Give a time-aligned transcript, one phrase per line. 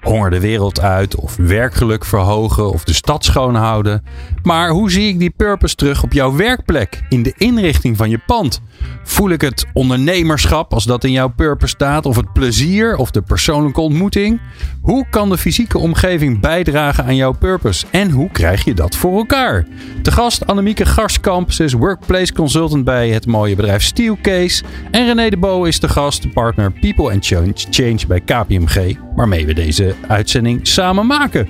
[0.00, 4.04] Honger de wereld uit, of werkgeluk verhogen, of de stad schoonhouden.
[4.42, 8.18] Maar hoe zie ik die purpose terug op jouw werkplek, in de inrichting van je
[8.26, 8.60] pand?
[9.02, 13.22] Voel ik het ondernemerschap als dat in jouw purpose staat, of het plezier of de
[13.22, 14.40] persoonlijke ontmoeting?
[14.82, 19.16] Hoe kan de fysieke omgeving bijdragen aan jouw purpose en hoe krijg je dat voor
[19.16, 19.66] elkaar?
[20.02, 24.62] De gast Annemieke Garskamp, is workplace consultant bij het mooie bedrijf Steelcase.
[24.90, 27.26] En René de Bo is de gast, partner People and
[27.70, 31.48] Change bij KPMG, waarmee we deze uitzending samen maken.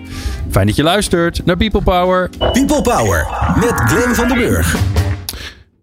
[0.50, 2.30] Fijn dat je luistert naar People Power.
[2.38, 3.26] People Power
[3.56, 4.76] met Glen van der Burg.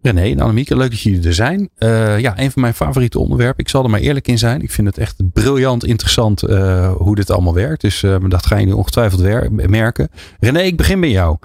[0.01, 1.69] René en Annemieke, leuk dat jullie er zijn.
[1.79, 3.63] Uh, ja, een van mijn favoriete onderwerpen.
[3.63, 4.61] Ik zal er maar eerlijk in zijn.
[4.61, 7.81] Ik vind het echt briljant interessant uh, hoe dit allemaal werkt.
[7.81, 10.09] Dus uh, dat gaan jullie ongetwijfeld merken.
[10.39, 11.37] René, ik begin bij jou.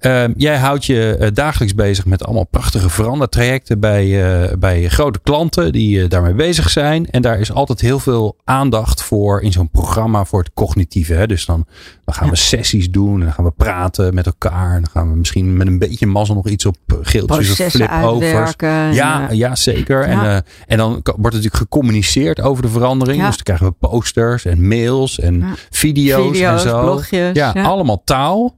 [0.00, 5.20] Uh, jij houdt je uh, dagelijks bezig met allemaal prachtige verandertrajecten bij, uh, bij grote
[5.22, 7.10] klanten die daarmee bezig zijn.
[7.10, 11.14] En daar is altijd heel veel aandacht voor in zo'n programma voor het cognitieve.
[11.14, 11.26] Hè?
[11.26, 11.66] Dus dan,
[12.04, 14.74] dan gaan we sessies doen en dan gaan we praten met elkaar.
[14.74, 18.54] En dan gaan we misschien met een beetje mazzel nog iets op geeltjes of flip-overs.
[18.92, 20.08] Ja, ja, zeker.
[20.08, 20.34] Ja.
[20.34, 23.18] En, en dan wordt het natuurlijk gecommuniceerd over de verandering.
[23.18, 23.26] Ja.
[23.26, 26.80] Dus dan krijgen we posters en mails en video's, video's, en zo.
[26.80, 28.56] Blogjes, ja, allemaal taal.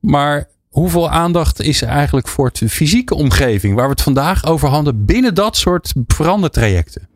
[0.00, 4.68] Maar Hoeveel aandacht is er eigenlijk voor de fysieke omgeving waar we het vandaag over
[4.68, 7.08] hadden binnen dat soort verandertrajecten?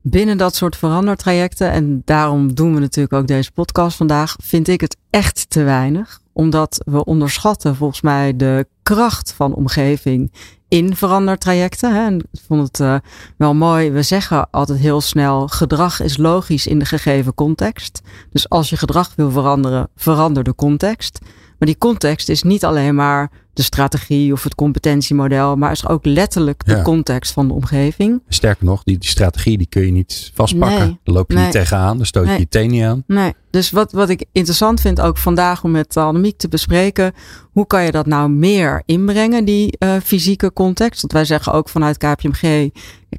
[0.00, 4.80] Binnen dat soort verandertrajecten, en daarom doen we natuurlijk ook deze podcast vandaag, vind ik
[4.80, 6.20] het echt te weinig.
[6.32, 10.32] Omdat we onderschatten volgens mij de kracht van omgeving
[10.68, 12.16] in verandertrajecten.
[12.32, 12.96] Ik vond het uh,
[13.36, 13.90] wel mooi.
[13.90, 18.00] We zeggen altijd heel snel: gedrag is logisch in de gegeven context.
[18.32, 21.18] Dus als je gedrag wil veranderen, verander de context.
[21.64, 26.04] Maar die context is niet alleen maar de strategie of het competentiemodel, maar is ook
[26.04, 26.82] letterlijk de ja.
[26.82, 28.22] context van de omgeving.
[28.28, 30.78] Sterker nog, die, die, strategie die kun je niet vastpakken.
[30.78, 31.44] Nee, Daar loop je nee.
[31.44, 32.38] niet tegenaan, daar stoot je Nee.
[32.38, 33.04] je teen niet aan.
[33.06, 37.12] Nee, dus wat, wat ik interessant vind ook vandaag om met Annemiek te bespreken,
[37.52, 41.00] hoe kan je dat nou meer inbrengen, die uh, fysieke context?
[41.00, 42.70] Want wij zeggen ook vanuit KPMG,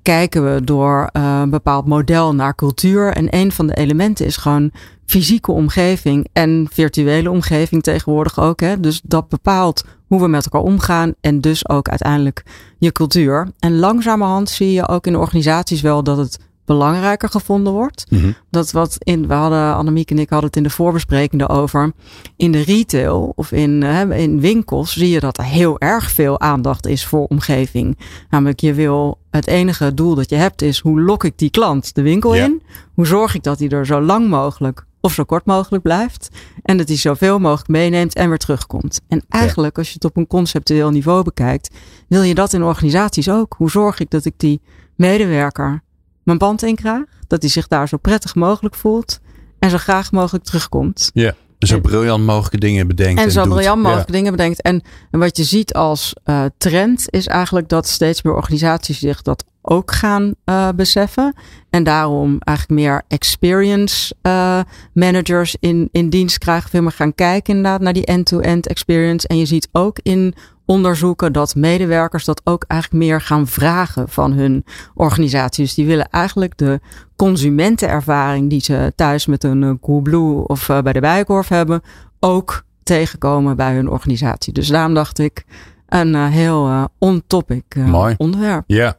[0.02, 3.14] kijken we door uh, een bepaald model naar cultuur.
[3.14, 4.72] En een van de elementen is gewoon
[5.06, 8.60] fysieke omgeving en virtuele omgeving tegenwoordig ook.
[8.60, 8.80] Hè?
[8.80, 12.44] Dus dat bepaalt hoe we met elkaar omgaan en dus ook uiteindelijk
[12.78, 13.48] je cultuur.
[13.60, 18.06] En langzamerhand zie je ook in organisaties wel dat het belangrijker gevonden wordt.
[18.10, 18.32] Mhm.
[18.50, 21.92] Dat wat in, we hadden, Annemiek en ik hadden het in de voorbesprekingen over.
[22.36, 26.40] In de retail of in, uh, in winkels zie je dat er heel erg veel
[26.40, 27.98] aandacht is voor omgeving.
[28.30, 31.96] Namelijk, je wil het enige doel dat je hebt is hoe lok ik die klant
[31.96, 32.44] de winkel Ja.
[32.44, 32.62] in?
[32.94, 36.30] Hoe zorg ik dat hij er zo lang mogelijk of zo kort mogelijk blijft?
[36.62, 39.02] En dat hij zoveel mogelijk meeneemt en weer terugkomt.
[39.08, 41.76] En eigenlijk, als je het op een conceptueel niveau bekijkt,
[42.08, 43.56] wil je dat in organisaties ook.
[43.58, 44.62] Hoe zorg ik dat ik die
[44.96, 45.84] medewerker
[46.24, 47.04] mijn band in krijg?
[47.28, 49.20] Dat hij zich daar zo prettig mogelijk voelt
[49.60, 51.10] en zo graag mogelijk terugkomt.
[51.14, 51.34] Ja.
[51.60, 53.22] Zo briljant mogelijke dingen bedenkt.
[53.22, 53.54] En zo doet.
[53.54, 54.18] briljant mogelijke Ja.
[54.18, 54.62] dingen bedenkt.
[54.62, 59.22] En, en wat je ziet als uh, trend is eigenlijk dat steeds meer organisaties zich
[59.22, 61.34] dat ook gaan uh, beseffen.
[61.70, 64.60] En daarom eigenlijk meer experience uh,
[64.94, 66.70] managers in, in dienst krijgen.
[66.70, 69.28] Veel meer gaan kijken inderdaad naar die end-to-end experience.
[69.28, 74.34] En je ziet ook in onderzoeken dat medewerkers dat ook eigenlijk meer gaan vragen van
[74.34, 75.64] hun organisatie.
[75.64, 76.80] Dus die willen eigenlijk de
[77.16, 81.82] consumentenervaring die ze thuis met een uh, Coolblue of uh, bij de Bijenkorf hebben,
[82.20, 84.54] ook tegenkomen bij hun organisatie.
[84.54, 85.46] Dus daarom dacht ik
[85.88, 88.64] een heel uh, on-topic uh, onderwerp.
[88.68, 88.98] Ja.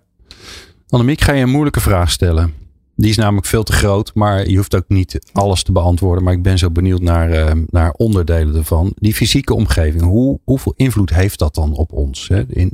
[0.89, 2.55] Annemiek, ga je een moeilijke vraag stellen.
[2.95, 6.25] Die is namelijk veel te groot, maar je hoeft ook niet alles te beantwoorden.
[6.25, 8.93] Maar ik ben zo benieuwd naar, uh, naar onderdelen ervan.
[8.95, 12.29] Die fysieke omgeving, hoe, hoeveel invloed heeft dat dan op ons?
[12.29, 12.45] Hè?
[12.49, 12.73] In,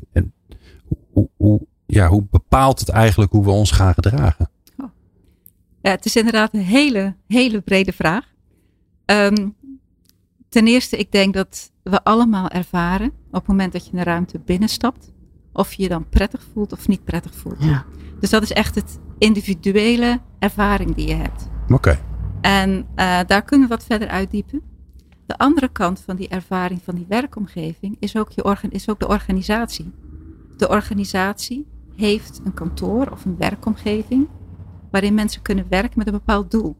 [1.12, 4.50] hoe, hoe, ja, hoe bepaalt het eigenlijk hoe we ons gaan gedragen?
[4.76, 4.88] Oh.
[5.82, 8.24] Ja, het is inderdaad een hele, hele brede vraag.
[9.06, 9.54] Um,
[10.48, 14.38] ten eerste, ik denk dat we allemaal ervaren op het moment dat je een ruimte
[14.38, 15.12] binnenstapt,
[15.53, 17.65] of je je dan prettig voelt of niet prettig voelt.
[17.65, 17.84] Ja.
[18.21, 21.49] Dus dat is echt het individuele ervaring die je hebt.
[21.65, 21.75] Oké.
[21.75, 21.99] Okay.
[22.41, 24.63] En uh, daar kunnen we wat verder uitdiepen.
[25.27, 29.01] De andere kant van die ervaring van die werkomgeving is ook, je organ, is ook
[29.01, 29.93] de organisatie.
[30.57, 31.66] De organisatie
[31.97, 34.28] heeft een kantoor of een werkomgeving
[34.91, 36.77] waarin mensen kunnen werken met een bepaald doel.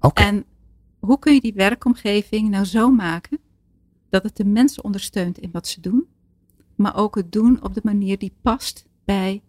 [0.00, 0.26] Okay.
[0.26, 0.44] En
[0.98, 3.38] hoe kun je die werkomgeving nou zo maken
[4.08, 6.06] dat het de mensen ondersteunt in wat ze doen,
[6.78, 9.42] maar ook het doen op de manier die past bij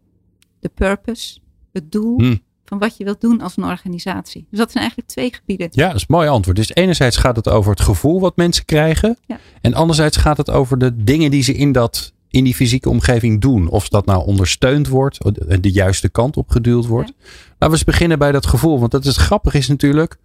[0.60, 1.40] de purpose,
[1.72, 2.36] het doel Hm.
[2.66, 4.48] van wat je wilt doen als een organisatie.
[4.50, 5.68] Dus dat zijn eigenlijk twee gebieden.
[5.72, 6.58] Ja, dat is een mooi antwoord.
[6.58, 9.18] Dus enerzijds gaat het over het gevoel wat mensen krijgen.
[9.28, 9.40] Ja.
[9.62, 13.42] En anderzijds gaat het over de dingen die ze in, dat, in die fysieke omgeving
[13.42, 13.68] doen.
[13.68, 15.18] Of dat nou ondersteund wordt,
[15.64, 17.14] de juiste kant op geduwd wordt.
[17.48, 18.80] Laten we eens beginnen bij dat gevoel.
[18.80, 20.18] Want dat is het grappige is natuurlijk.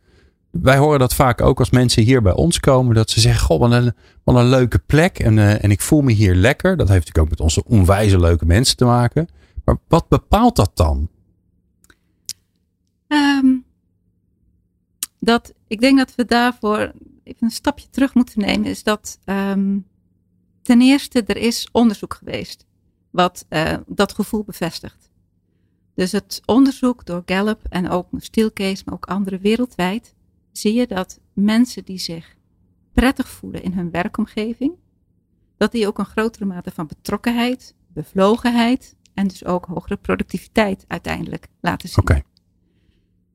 [0.62, 2.94] Wij horen dat vaak ook als mensen hier bij ons komen.
[2.94, 5.18] Dat ze zeggen, goh, wat een, een leuke plek.
[5.18, 6.76] En, uh, en ik voel me hier lekker.
[6.76, 9.28] Dat heeft natuurlijk ook met onze onwijze leuke mensen te maken.
[9.64, 11.08] Maar wat bepaalt dat dan?
[13.08, 13.64] Um,
[15.18, 16.92] dat, ik denk dat we daarvoor
[17.24, 18.70] even een stapje terug moeten nemen.
[18.70, 19.86] Is dat um,
[20.62, 22.66] ten eerste, er is onderzoek geweest.
[23.10, 25.10] Wat uh, dat gevoel bevestigt.
[25.94, 30.14] Dus het onderzoek door Gallup en ook Steelcase, maar ook andere wereldwijd.
[30.56, 32.36] Zie je dat mensen die zich
[32.92, 34.72] prettig voelen in hun werkomgeving.
[35.56, 41.48] Dat die ook een grotere mate van betrokkenheid, bevlogenheid en dus ook hogere productiviteit uiteindelijk
[41.60, 41.98] laten zien.
[41.98, 42.24] Okay.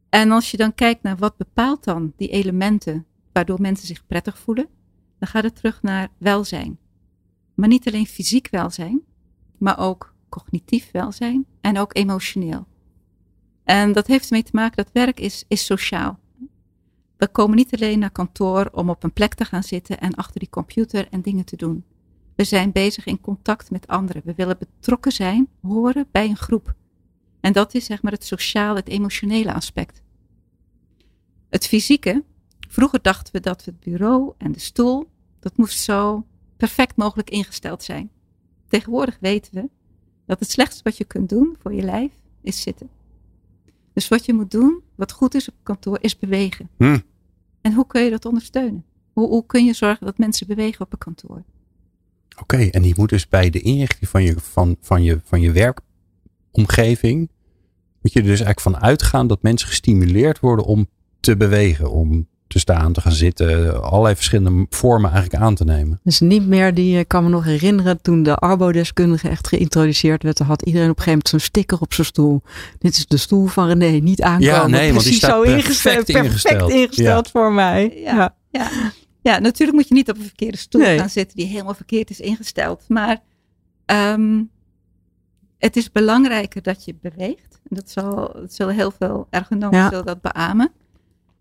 [0.10, 4.38] En als je dan kijkt naar wat bepaalt dan die elementen waardoor mensen zich prettig
[4.38, 4.68] voelen,
[5.20, 6.80] dan gaat het terug naar welzijn.
[7.56, 9.02] Maar niet alleen fysiek welzijn,
[9.58, 12.68] maar ook cognitief welzijn en ook emotioneel.
[13.64, 16.19] En dat heeft ermee te maken dat werk is, is sociaal.
[17.20, 20.40] We komen niet alleen naar kantoor om op een plek te gaan zitten en achter
[20.40, 21.84] die computer en dingen te doen.
[22.36, 24.22] We zijn bezig in contact met anderen.
[24.26, 26.74] We willen betrokken zijn, horen bij een groep.
[27.40, 30.02] En dat is zeg maar het sociale, het emotionele aspect.
[31.50, 32.24] Het fysieke,
[32.70, 36.26] vroeger dachten we dat het bureau en de stoel, dat moest zo
[36.58, 38.12] perfect mogelijk ingesteld zijn.
[38.68, 39.70] Tegenwoordig weten we
[40.26, 42.12] dat het slechtste wat je kunt doen voor je lijf
[42.42, 42.99] is zitten.
[44.00, 46.70] Dus wat je moet doen, wat goed is op kantoor, is bewegen.
[46.78, 47.00] Hm.
[47.62, 48.86] En hoe kun je dat ondersteunen?
[49.14, 51.44] Hoe, hoe kun je zorgen dat mensen bewegen op een kantoor?
[52.32, 55.42] Oké, okay, en die moet dus bij de inrichting van je, van, van je, van
[55.42, 55.52] je
[56.52, 57.30] werkomgeving,
[58.02, 60.88] moet je er dus eigenlijk van uitgaan dat mensen gestimuleerd worden om
[61.20, 66.00] te bewegen, om te staan, te gaan zitten, allerlei verschillende vormen eigenlijk aan te nemen.
[66.04, 70.38] Dus niet meer die, ik kan me nog herinneren, toen de arbodeskundige echt geïntroduceerd werd,
[70.38, 72.42] dan had iedereen op een gegeven moment zo'n sticker op zijn stoel.
[72.80, 74.54] Dit is de stoel van René, niet aankomen.
[74.54, 76.58] Ja, nee, Precies want die staat zo perfect ingesteld, ingesteld.
[76.58, 77.32] perfect ingesteld Ja.
[77.32, 77.92] voor mij.
[77.96, 78.14] Ja.
[78.16, 78.34] Ja.
[78.52, 78.70] Ja,
[79.22, 80.98] ja, natuurlijk moet je niet op een verkeerde stoel Nee.
[81.00, 82.84] gaan zitten die helemaal verkeerd is ingesteld.
[82.88, 83.20] Maar
[83.86, 84.42] ehm,
[85.58, 87.60] het is belangrijker dat je beweegt.
[87.64, 89.90] Dat, zal, dat zullen heel veel ergonomen Ja.
[89.90, 90.72] dat beamen.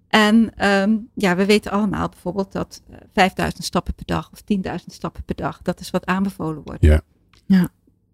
[0.09, 4.75] En ehm, ja, we weten allemaal bijvoorbeeld dat eh, 5000 stappen per dag of 10.000
[4.87, 6.83] stappen per dag, dat is wat aanbevolen wordt.
[6.85, 7.01] Ja.
[7.47, 7.69] Ja.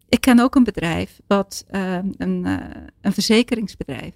[0.09, 4.15] Ik ken ook een bedrijf, wat, ehm, een, eh, een verzekeringsbedrijf,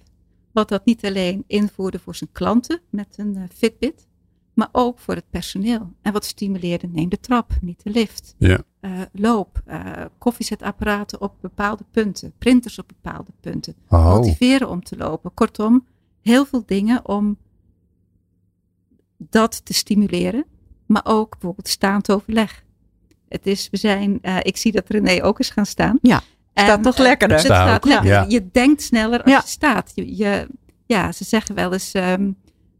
[0.51, 4.07] wat dat niet alleen invoerde voor zijn klanten met een eh, Fitbit,
[4.53, 5.93] maar ook voor het personeel.
[6.01, 8.35] En wat stimuleerde, neem de trap, niet de lift.
[8.37, 8.61] Ja.
[8.79, 14.97] Eh, loop, eh, koffiezetapparaten op bepaalde punten, printers op bepaalde punten Oh, motiveren om te
[14.97, 15.33] lopen.
[15.33, 15.85] Kortom,
[16.21, 17.37] heel veel dingen om
[19.19, 20.45] dat te stimuleren,
[20.85, 22.63] maar ook bijvoorbeeld staand overleg.
[23.29, 25.99] Het is, we zijn, eh, ik zie dat René ook is gaan staan.
[26.01, 26.21] Ja,
[26.53, 27.37] staat toch eh, lekkerder.
[27.37, 28.25] Het Sta staat ja.
[28.27, 29.37] Je denkt sneller als Ja.
[29.43, 29.91] je staat.
[29.95, 30.47] Je, je,
[30.85, 32.31] ja, ze zeggen wel eens, ehm,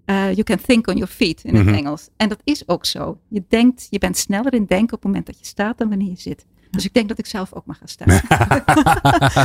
[0.06, 1.74] eh, you can think on your feet in het Mhm.
[1.75, 2.09] Engels.
[2.18, 3.19] En dat is ook zo.
[3.27, 6.09] Je denkt, je bent sneller in denken op het moment dat je staat dan wanneer
[6.09, 6.45] je zit.
[6.71, 8.21] Dus ik denk dat ik zelf ook maar ga staan.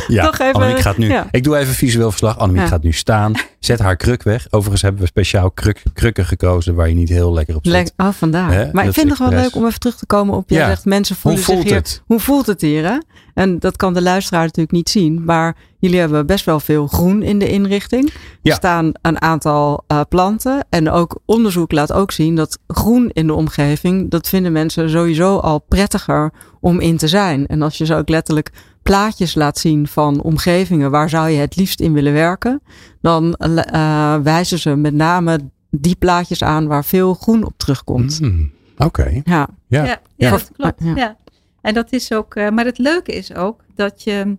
[0.09, 0.25] ja.
[0.27, 1.09] Toch even- Annemiek gaat nu.
[1.09, 1.27] ja.
[1.31, 2.39] Ik doe even visueel verslag.
[2.39, 2.69] Annemiek Ja.
[2.69, 3.33] gaat nu staan.
[3.59, 4.47] Zet haar kruk weg.
[4.51, 7.73] Overigens hebben we speciaal kruk, krukken gekozen waar je niet heel lekker op zit.
[7.73, 8.53] Lek- oh, vandaar.
[8.53, 10.67] Hè, maar ik vind het wel leuk om even terug te komen op, Ja.
[10.67, 11.75] zegt mensen Hoe voelen zich hier.
[11.75, 12.03] het?
[12.07, 12.85] Hoe voelt het hier?
[12.85, 12.99] Hè?
[13.35, 17.23] En dat kan de luisteraar natuurlijk niet zien, maar jullie hebben best wel veel groen
[17.23, 18.13] in de inrichting.
[18.43, 18.51] Ja.
[18.51, 23.27] Er staan een aantal eh, planten en ook onderzoek laat ook zien dat groen in
[23.27, 27.47] de omgeving, dat vinden mensen sowieso al prettiger om in te zijn.
[27.47, 28.51] En als je zo ook letterlijk
[28.83, 32.63] plaatjes laat zien van omgevingen waar zou je het liefst in willen werken,
[33.01, 35.39] dan eh, wijzen ze met name
[35.71, 38.21] die plaatjes aan waar veel groen op terugkomt.
[38.21, 39.21] Mm, Oké.
[39.25, 39.85] Ja, Ja.
[39.85, 40.01] Ja, Ja.
[40.17, 40.81] ja, dat klopt.
[40.95, 41.17] Ja.
[41.65, 44.37] En dat is ook, eh, maar het leuke is ook dat je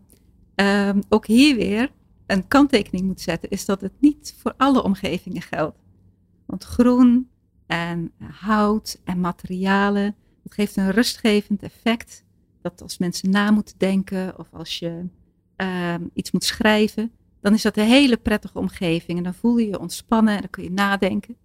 [0.56, 1.92] ehm, ook hier weer
[2.26, 5.78] een kanttekening moet zetten, is dat het niet voor alle omgevingen geldt.
[6.46, 7.30] Want groen
[7.66, 12.24] en hout en materialen, dat geeft een rustgevend effect.
[12.62, 15.06] Dat als mensen na moeten denken of als je
[15.56, 19.18] ehm, iets moet schrijven, dan is dat een hele prettige omgeving.
[19.18, 21.38] En dan voel je je ontspannen en dan kun je nadenken.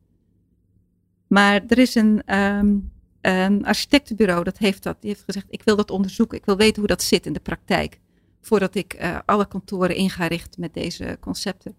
[1.27, 2.77] Maar er is een, ehm,
[3.21, 4.97] een architectenbureau dat heeft dat.
[5.01, 6.39] Die heeft gezegd: ik wil dat onderzoeken.
[6.39, 8.01] Ik wil weten hoe dat zit in de praktijk.
[8.41, 11.75] Voordat ik eh, alle kantoren in ga richten met deze concepten.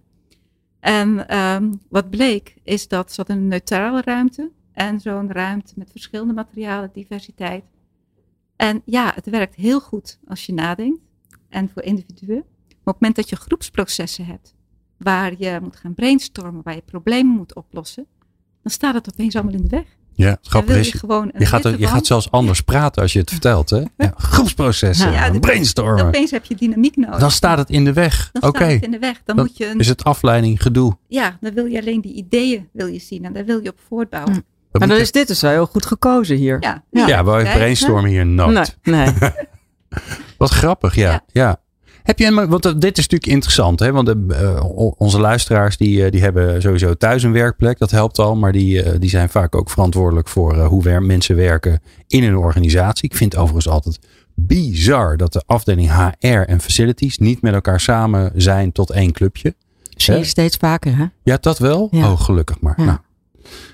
[0.80, 6.34] En ehm, wat bleek is dat ze een neutrale ruimte en zo'n ruimte met verschillende
[6.34, 7.64] materialen, diversiteit.
[8.56, 11.00] En ja, het werkt heel goed als je nadenkt
[11.50, 12.44] en voor individuen.
[12.68, 14.56] Maar op het moment dat je groepsprocessen hebt,
[14.98, 18.08] waar je moet gaan brainstormen, waar je problemen moet oplossen,
[18.62, 19.98] dan staat het opeens allemaal in de weg.
[20.14, 23.20] Ja, het grappige je is, gewoon je gaat, je gaat zelfs anders praten als je
[23.20, 23.70] het vertelt.
[23.70, 23.78] Hè?
[23.98, 26.06] Ja, groepsprocessen, Ja, brainstormen.
[26.06, 27.20] Opeens heb je dynamiek nodig.
[27.20, 28.30] Dan staat het in de weg.
[28.32, 29.22] dan Oké, staat het in de weg.
[29.26, 30.98] Dan, Dan moet je een, is het afleiding, gedoe.
[31.08, 33.80] ja, dan wil je alleen die ideeën wil je zien en daar wil je op
[33.88, 34.34] voortbouwen.
[34.34, 36.58] Dat Maar dan je- is dit dus wel heel goed gekozen hier.
[36.60, 37.24] Ja, Ja.
[37.24, 38.78] Kijk, brainstormen hier nooit.
[38.84, 39.14] Nee, nee.
[40.38, 41.12] Wat grappig, ja.
[41.12, 41.22] ja.
[41.28, 41.60] Ja.
[42.04, 43.92] Heb je, want eh, dit is natuurlijk interessant, hè?
[43.92, 48.20] want eh, o- onze luisteraars die, eh, die hebben sowieso thuis een werkplek, dat helpt
[48.20, 51.82] al, maar die, eh, die zijn vaak ook verantwoordelijk voor eh, hoe wer- mensen werken
[52.08, 53.10] in een organisatie.
[53.10, 54.00] Ik vind het overigens altijd
[54.36, 59.56] bizar dat de afdeling HR en facilities niet met elkaar samen zijn tot één clubje.
[59.96, 61.06] Zie je steeds vaker, hè?
[61.24, 61.88] Ja, dat wel?
[61.92, 62.12] Ja.
[62.12, 62.74] Oh, gelukkig maar.
[62.78, 62.84] Ja.
[62.86, 62.98] Nou,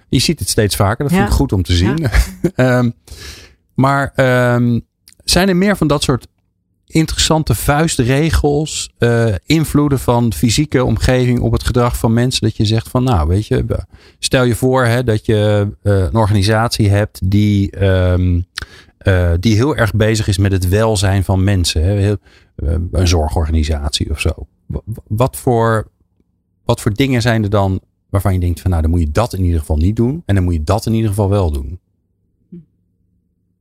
[0.10, 1.04] je ziet het steeds vaker.
[1.04, 1.98] Dat vind ik goed om te zien.
[2.56, 2.90] Ehm,
[3.74, 4.80] maar ehm,
[5.24, 6.28] zijn er meer van dat soort
[6.88, 12.42] interessante vuistregels, eh, invloeden van fysieke omgeving op het gedrag van mensen?
[12.42, 13.86] Dat je zegt van, nou, weet je,
[14.20, 18.42] stel je voor hè, dat je eh, een organisatie hebt die, ehm,
[18.98, 21.84] eh, die heel erg bezig is met het welzijn van mensen.
[21.84, 21.92] Hè?
[21.94, 22.18] Heel-
[22.92, 24.32] een zorgorganisatie of zo.
[24.66, 25.88] Wa- wa- Wat voor,
[26.66, 27.80] wat voor dingen zijn er dan
[28.10, 30.36] waarvan je denkt van, nou, dan moet je dat in ieder geval niet doen en
[30.36, 31.80] dan moet je dat in ieder geval wel doen?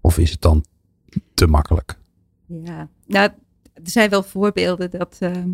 [0.01, 0.65] Of is het dan
[1.35, 1.99] te makkelijk?
[2.47, 3.31] Ja, nou,
[3.75, 5.51] er zijn wel voorbeelden dat ehm,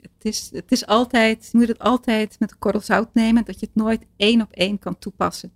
[0.00, 3.60] het, is, het is altijd, je moet het altijd met een korrel zout nemen, dat
[3.60, 5.52] je het nooit één op één kan toepassen.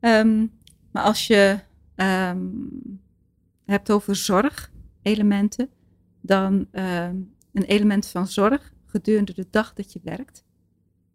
[0.00, 0.46] Ehm,
[0.92, 1.58] maar als je
[1.94, 2.46] ehm,
[3.64, 5.70] hebt over zorgelementen,
[6.20, 10.44] dan een element van zorg gedurende de dag dat je werkt,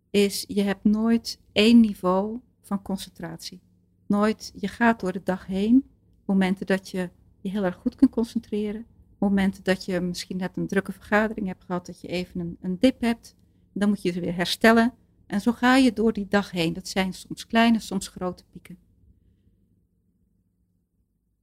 [0.10, 3.62] is je hebt nooit één niveau van concentratie.
[4.08, 5.86] Nooit, je gaat door de dag heen,
[6.26, 7.10] momenten dat je
[7.42, 8.86] je heel erg goed kunt concentreren.
[9.22, 12.80] Momenten dat je misschien net een drukke vergadering hebt gehad, dat je even een, een
[12.80, 13.36] dip hebt.
[13.74, 14.94] Dan moet je ze weer herstellen.
[15.28, 16.74] En zo ga je door die dag heen.
[16.74, 18.78] Dat zijn soms kleine, soms grote pieken.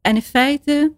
[0.00, 0.94] En in feite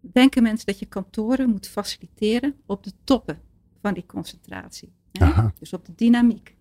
[0.00, 3.40] denken mensen dat je kantoren moet faciliteren op de toppen
[3.80, 4.92] van die concentratie.
[5.12, 5.48] hè?
[5.58, 6.56] Dus op de dynamiek,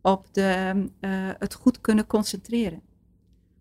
[0.00, 2.82] op de, eh, het goed kunnen concentreren.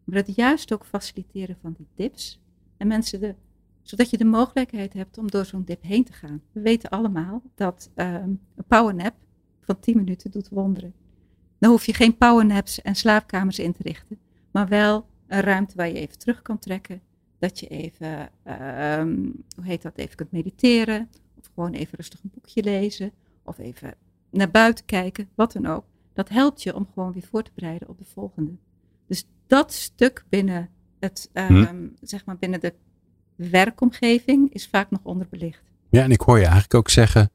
[0.04, 2.42] Maar het juist ook faciliteren van die dips.
[2.78, 3.36] En mensen de,
[3.84, 6.42] zodat je de mogelijkheid hebt om door zo'n dip heen te gaan.
[6.52, 9.14] We weten allemaal dat ehm, een powernap
[9.62, 10.94] van 10 minuten doet wonderen.
[11.60, 14.20] Dan hoef je geen powernaps en slaapkamers in te richten.
[14.52, 17.02] Maar wel een ruimte waar je even terug kan trekken.
[17.40, 19.18] Dat je even, ehm,
[19.56, 21.10] hoe heet dat, even kunt mediteren.
[21.38, 23.12] Of gewoon even rustig een boekje lezen.
[23.44, 23.96] Of even
[24.30, 25.86] naar buiten kijken, wat dan ook.
[26.14, 28.56] Dat helpt je om gewoon weer voor te bereiden op de volgende.
[29.08, 32.74] Dus dat stuk binnen, het, ehm, zeg maar binnen de
[33.36, 35.62] werkomgeving is vaak nog onderbelicht.
[35.90, 37.32] Ja, en ik hoor je eigenlijk ook zeggen,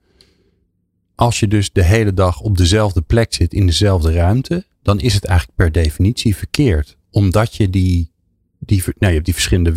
[1.14, 5.14] als je dus de hele dag op dezelfde plek zit, in dezelfde ruimte, dan is
[5.14, 6.96] het eigenlijk per definitie verkeerd.
[7.10, 8.10] Omdat je die,
[8.58, 9.72] die, nou, je hebt die verschillende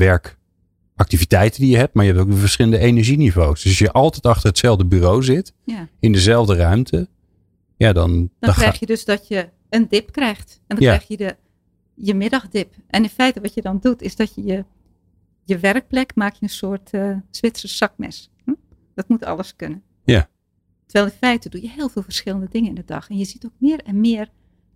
[0.95, 3.61] werkactiviteiten die je hebt, maar je hebt ook de verschillende energieniveaus.
[3.61, 5.87] Dus als je altijd achter hetzelfde bureau zit, Ja.
[5.99, 7.07] in dezelfde ruimte,
[7.77, 10.61] ja, dan, Dan dan krijg je dus dat je een dip krijgt.
[10.67, 10.95] En dan Ja.
[10.95, 11.35] krijg je de,
[11.95, 12.73] je middagdip.
[12.87, 14.65] En in feite wat je dan doet, is dat je je,
[15.43, 16.89] je werkplek maak je een soort
[17.29, 18.29] Zwitserse zakmes.
[18.43, 18.53] Hm?
[18.93, 19.83] Dat moet alles kunnen.
[20.03, 20.29] Ja.
[20.85, 23.09] Terwijl in feite doe je heel veel verschillende dingen in de dag.
[23.09, 24.29] En je ziet ook meer en meer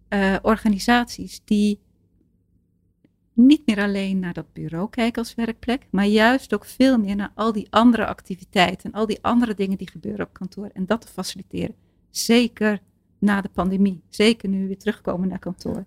[0.07, 1.79] eh, organisaties die
[3.33, 7.31] niet meer alleen naar dat bureau kijken als werkplek, maar juist ook veel meer naar
[7.35, 11.01] al die andere activiteiten en al die andere dingen die gebeuren op kantoor en dat
[11.01, 11.75] te faciliteren.
[12.09, 12.81] Zeker
[13.19, 14.01] na de pandemie.
[14.09, 15.85] Zeker nu we weer terugkomen naar kantoor.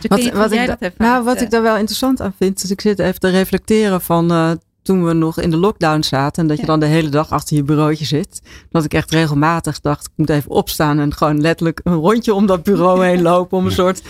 [0.00, 2.98] Dus ik dat ervaart, nou, wat ik daar wel interessant aan vind, dus ik zit
[2.98, 4.50] even te reflecteren van eh,
[4.82, 7.56] toen we nog in de lockdown zaten en dat je dan de hele dag achter
[7.56, 8.42] je bureautje zit.
[8.70, 12.46] Dat ik echt regelmatig dacht, ik moet even opstaan en gewoon letterlijk een rondje om
[12.46, 14.02] dat bureau heen lopen om een soort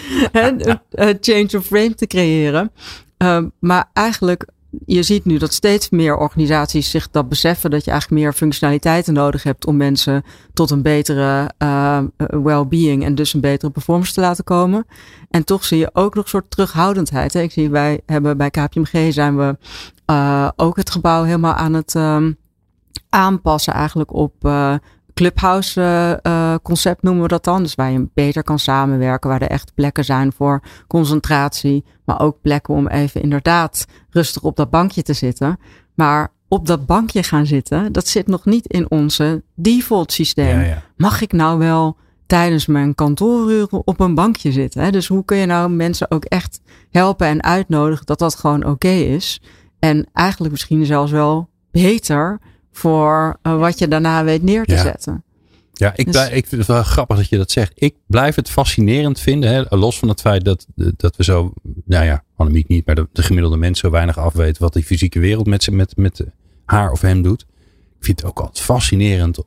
[1.20, 2.72] change of frame te creëren.
[3.16, 4.46] Ehm, maar eigenlijk,
[4.86, 9.14] je ziet nu dat steeds meer organisaties zich dat beseffen dat je eigenlijk meer functionaliteiten
[9.14, 14.20] nodig hebt om mensen tot een betere uh, well-being en dus een betere performance te
[14.20, 14.86] laten komen.
[15.30, 17.32] En toch zie je ook nog een soort terughoudendheid.
[17.32, 17.40] Hè?
[17.40, 19.56] Ik zie, wij hebben bij KPMG zijn we
[20.06, 22.36] uh, ook het gebouw helemaal aan het um,
[23.08, 24.74] aanpassen eigenlijk op uh,
[25.14, 25.81] clubhouse
[26.23, 27.62] uh, concept noemen we dat dan.
[27.62, 32.40] Dus waar je beter kan samenwerken, waar er echt plekken zijn voor concentratie, maar ook
[32.40, 35.59] plekken om even inderdaad rustig op dat bankje te zitten.
[35.95, 40.61] Maar op dat bankje gaan zitten, dat zit nog niet in onze default systeem.
[40.61, 40.83] Ja, ja.
[40.97, 44.83] Mag ik nou wel tijdens mijn kantooruren op een bankje zitten?
[44.83, 44.90] Hè?
[44.90, 48.71] Dus hoe kun je nou mensen ook echt helpen en uitnodigen dat dat gewoon oké
[48.71, 49.40] okay is?
[49.78, 52.40] En eigenlijk misschien zelfs wel beter
[52.72, 54.82] voor uh, wat je daarna weet neer te Ja.
[54.82, 55.24] zetten.
[55.72, 57.72] Ja, ik, Dus- blij- ik vind het wel grappig dat je dat zegt.
[57.74, 59.50] Ik blijf het fascinerend vinden.
[59.50, 61.52] Hè, los van het feit dat, dat we zo,
[61.84, 65.18] nou ja, Annemiek niet, maar de, de gemiddelde mens zo weinig afweten wat die fysieke
[65.18, 66.24] wereld met, met, met
[66.64, 67.40] haar of hem doet.
[67.98, 69.38] Ik vind het ook altijd fascinerend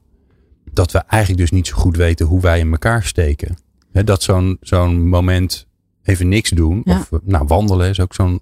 [0.72, 3.58] dat we eigenlijk dus niet zo goed weten hoe wij in elkaar steken.
[3.92, 5.68] Dat zo'n zo'n moment
[6.04, 6.82] even niks doen.
[6.86, 6.98] Ja.
[7.00, 8.40] Of nou, wandelen is ook zo'n.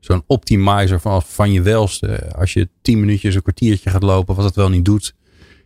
[0.00, 2.32] Zo'n optimizer van, van je welste.
[2.34, 5.14] Als je tien minuutjes, een kwartiertje gaat lopen, wat het wel niet doet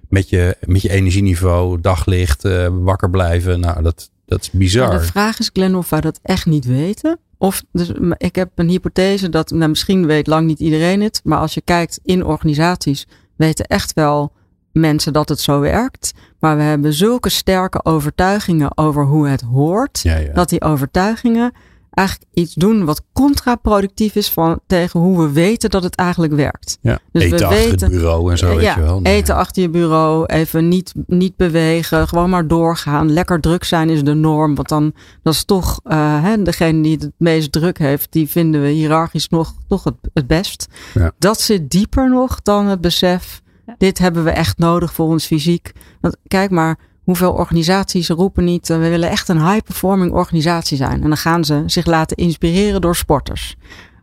[0.08, 3.60] met je, met je energieniveau, daglicht, eh, wakker blijven.
[3.60, 4.90] Nou, dat, dat is bizar.
[4.90, 7.18] De vraag is, Glenn, of wij dat echt niet weten.
[7.38, 11.38] Of, dus, ik heb een hypothese dat, nou, misschien weet lang niet iedereen het, maar
[11.38, 13.06] als je kijkt in organisaties,
[13.36, 14.32] weten echt wel
[14.72, 16.12] mensen dat het zo werkt.
[16.38, 20.32] Maar we hebben zulke sterke overtuigingen over hoe het hoort, ja, ja.
[20.32, 21.52] dat die overtuigingen
[21.94, 26.78] eigenlijk iets doen wat contraproductief is van, tegen hoe we weten dat het eigenlijk werkt.
[26.80, 26.98] ja.
[27.12, 29.00] dus we Eten achter weten- het bureau en zo, weet ja, je wel.
[29.00, 29.14] Nee.
[29.14, 33.12] eten achter je bureau, even niet, niet bewegen, gewoon maar doorgaan.
[33.12, 36.96] Lekker druk zijn is de norm, want dan dat is toch eh, hè, degene die
[37.00, 40.66] het meest druk heeft, die vinden we hiërarchisch nog toch het, het best.
[40.94, 41.12] Ja.
[41.18, 43.74] Dat zit dieper nog dan het besef, Ja.
[43.78, 45.72] dit hebben we echt nodig voor ons fysiek.
[46.00, 51.02] Want kijk maar, hoeveel organisaties roepen niet, eh, we willen echt een high-performing organisatie zijn.
[51.02, 53.56] En dan gaan ze zich laten inspireren door sporters.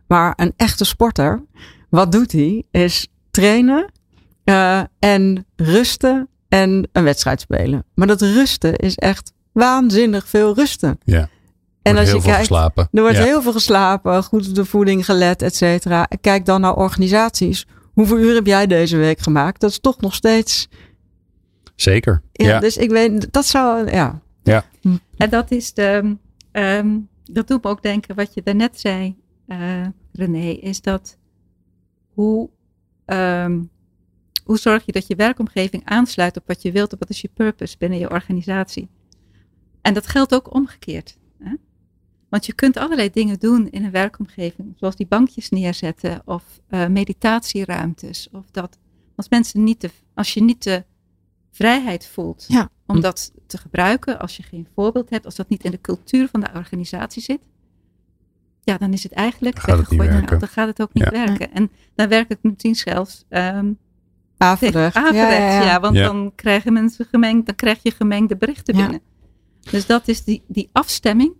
[0.06, 1.42] Maar een echte sporter,
[1.90, 2.64] wat doet hij?
[2.70, 3.92] Is trainen
[4.44, 7.84] eh, en rusten en een wedstrijd spelen.
[7.94, 10.98] Maar dat rusten is echt waanzinnig veel rusten.
[11.04, 11.28] Ja.
[11.82, 12.88] En als je kijkt, geslapen.
[12.92, 13.22] er wordt ja.
[13.22, 16.08] heel veel geslapen, goed op de voeding gelet, et cetera.
[16.20, 17.66] Kijk dan naar organisaties.
[17.92, 19.60] Hoeveel uur heb jij deze week gemaakt?
[19.60, 20.68] Dat is toch nog steeds.
[21.82, 22.22] Zeker.
[22.32, 22.60] Ja, Ja.
[22.60, 23.90] Dus ik weet, dat zou.
[23.90, 24.22] Ja,
[25.16, 26.16] En dat is de,
[26.52, 31.18] ehm, dat doet me ook denken wat je daarnet zei, eh, René, is dat
[32.14, 32.50] hoe,
[33.04, 33.62] ehm,
[34.44, 37.30] hoe zorg je dat je werkomgeving aansluit op wat je wilt, op wat is je
[37.34, 38.88] purpose binnen je organisatie.
[39.80, 41.18] En dat geldt ook omgekeerd.
[41.38, 41.54] Hè?
[42.28, 46.86] Want je kunt allerlei dingen doen in een werkomgeving, zoals die bankjes neerzetten of eh,
[46.86, 48.28] meditatieruimtes.
[48.32, 48.78] Of dat,
[49.16, 50.84] als mensen niet de, als je niet de
[51.52, 52.68] vrijheid voelt Ja.
[52.86, 56.28] om dat te gebruiken, als je geen voorbeeld hebt, als dat niet in de cultuur
[56.28, 57.40] van de organisatie zit,
[58.62, 60.18] ja, dan is het eigenlijk Gaat het niet weggegooid.
[60.20, 60.38] werken.
[60.38, 61.10] Dan gaat het ook niet Ja.
[61.10, 61.52] werken.
[61.52, 63.72] En dan werkt het misschien zelfs ehm
[64.36, 64.96] averecht.
[64.96, 66.04] averechts, ja, want Ja.
[66.06, 68.82] dan krijgen mensen gemengd, dan krijg je gemengde berichten Ja.
[68.82, 69.00] binnen.
[69.70, 71.32] Dus dat is die, die afstemming.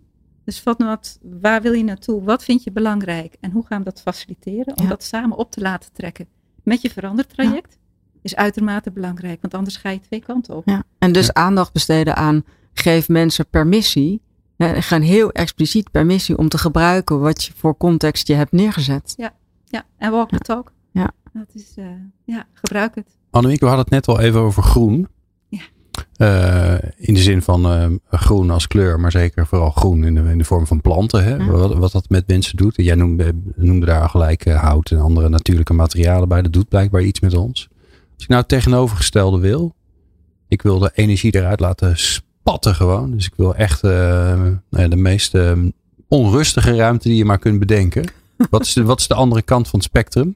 [0.45, 2.23] Dus van wat, waar wil je naartoe?
[2.23, 3.35] Wat vind je belangrijk?
[3.39, 4.77] En hoe gaan we dat faciliteren?
[4.77, 4.89] Om Ja.
[4.89, 6.27] dat samen op te laten trekken
[6.63, 7.77] met je verandertraject.
[8.23, 10.67] Is uitermate belangrijk, want anders ga je twee kanten op.
[10.67, 10.83] Ja.
[10.99, 14.21] En dus aandacht besteden aan geef mensen permissie.
[14.55, 19.13] Ja, gaan heel expliciet permissie om te gebruiken wat je voor context je hebt neergezet.
[19.73, 20.71] Ja, en walk the talk.
[20.91, 21.11] Ja.
[21.33, 21.85] Dat is, eh,
[22.23, 23.17] ja, gebruik het.
[23.29, 25.07] Annemiek, we hadden het net al even over groen.
[25.47, 25.61] Ja.
[26.15, 30.21] Eh, in de zin van eh, groen als kleur, maar zeker vooral groen in de,
[30.21, 31.23] in de vorm van planten.
[31.23, 31.35] Hè?
[31.35, 31.45] Ja.
[31.45, 32.73] Wat, wat dat met mensen doet.
[32.75, 36.41] Jij noemde, noemde daar gelijk hout en andere natuurlijke materialen bij.
[36.41, 37.69] Dat doet blijkbaar iets met ons.
[38.23, 39.75] Als ik nou het tegenovergestelde wil.
[40.47, 43.11] Ik wil de energie eruit laten spatten gewoon.
[43.11, 43.91] Dus ik wil echt eh,
[44.41, 45.59] nou ja, de meest eh,
[46.07, 48.05] onrustige ruimte die je maar kunt bedenken.
[48.49, 50.35] Wat is, de, wat is de andere kant van het spectrum?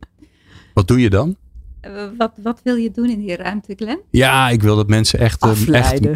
[0.74, 1.36] Wat doe je dan?
[1.82, 4.02] Eh, wat, wat wil je doen in die ruimte, Glenn?
[4.10, 6.08] Ja, ik wil dat mensen echt, eh, echt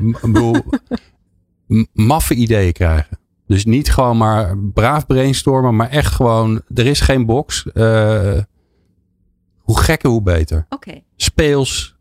[1.94, 3.20] maffe ideeën krijgen.
[3.48, 7.72] Dus niet gewoon maar braaf brainstormen, maar echt gewoon, er is geen box.
[7.72, 8.38] Eh,
[9.72, 10.66] hoe gekker, hoe beter.
[10.70, 11.02] Oké.
[11.16, 12.00] Speels.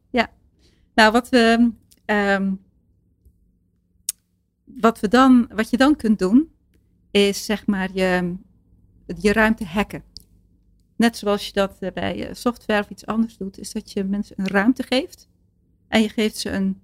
[1.01, 1.73] Nou, wat we,
[2.05, 2.53] ehm,
[4.65, 6.51] wat we dan, wat je dan kunt doen,
[7.11, 8.35] is zeg maar je,
[9.21, 10.03] je ruimte hacken.
[10.97, 14.05] Net zoals je dat eh, bij eh, software of iets anders doet, is dat je
[14.05, 15.29] mensen een ruimte geeft.
[15.89, 16.81] En je geeft ze een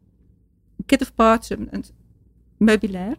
[0.86, 1.84] kit of parts, een, een
[2.56, 3.16] meubilair.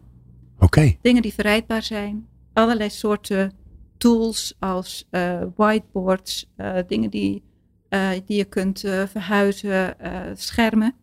[0.58, 0.96] Oké.
[1.00, 2.28] Dingen die verrijdbaar zijn.
[2.52, 3.52] Allerlei soorten
[3.96, 6.50] tools als eh, whiteboards,
[6.86, 7.42] dingen die,
[7.88, 10.94] eh, die je kunt eh, verhuizen, eh, schermen.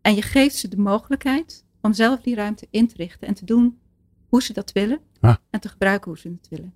[0.00, 3.44] En je geeft ze de mogelijkheid om zelf die ruimte in te richten en te
[3.44, 3.78] doen
[4.28, 5.00] hoe ze dat willen.
[5.20, 5.36] Ah.
[5.50, 6.72] En te gebruiken hoe ze het willen.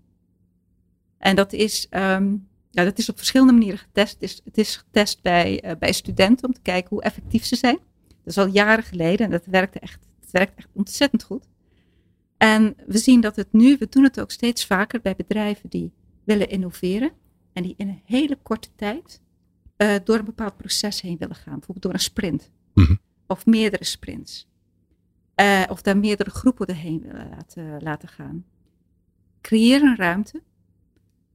[1.18, 2.36] En dat is, ehm,
[2.70, 4.12] ja, dat is op verschillende manieren getest.
[4.12, 7.78] Het is, het is getest bij, bij studenten om te kijken hoe effectief ze zijn.
[8.08, 11.46] Dat is al jaren geleden en dat werkte echt, het werkt echt ontzettend goed.
[12.36, 15.92] En we zien dat het nu, we doen het ook steeds vaker bij bedrijven die
[16.24, 17.12] willen innoveren.
[17.54, 19.20] En die in een hele korte tijd
[19.76, 21.54] eh, door een bepaald proces heen willen gaan.
[21.54, 22.50] Bijvoorbeeld door een sprint.
[22.74, 22.94] Mhm.
[23.26, 24.48] Of meerdere sprints.
[25.34, 28.44] Eh, of daar meerdere groepen doorheen willen laten, laten gaan.
[29.40, 30.42] Creëer een ruimte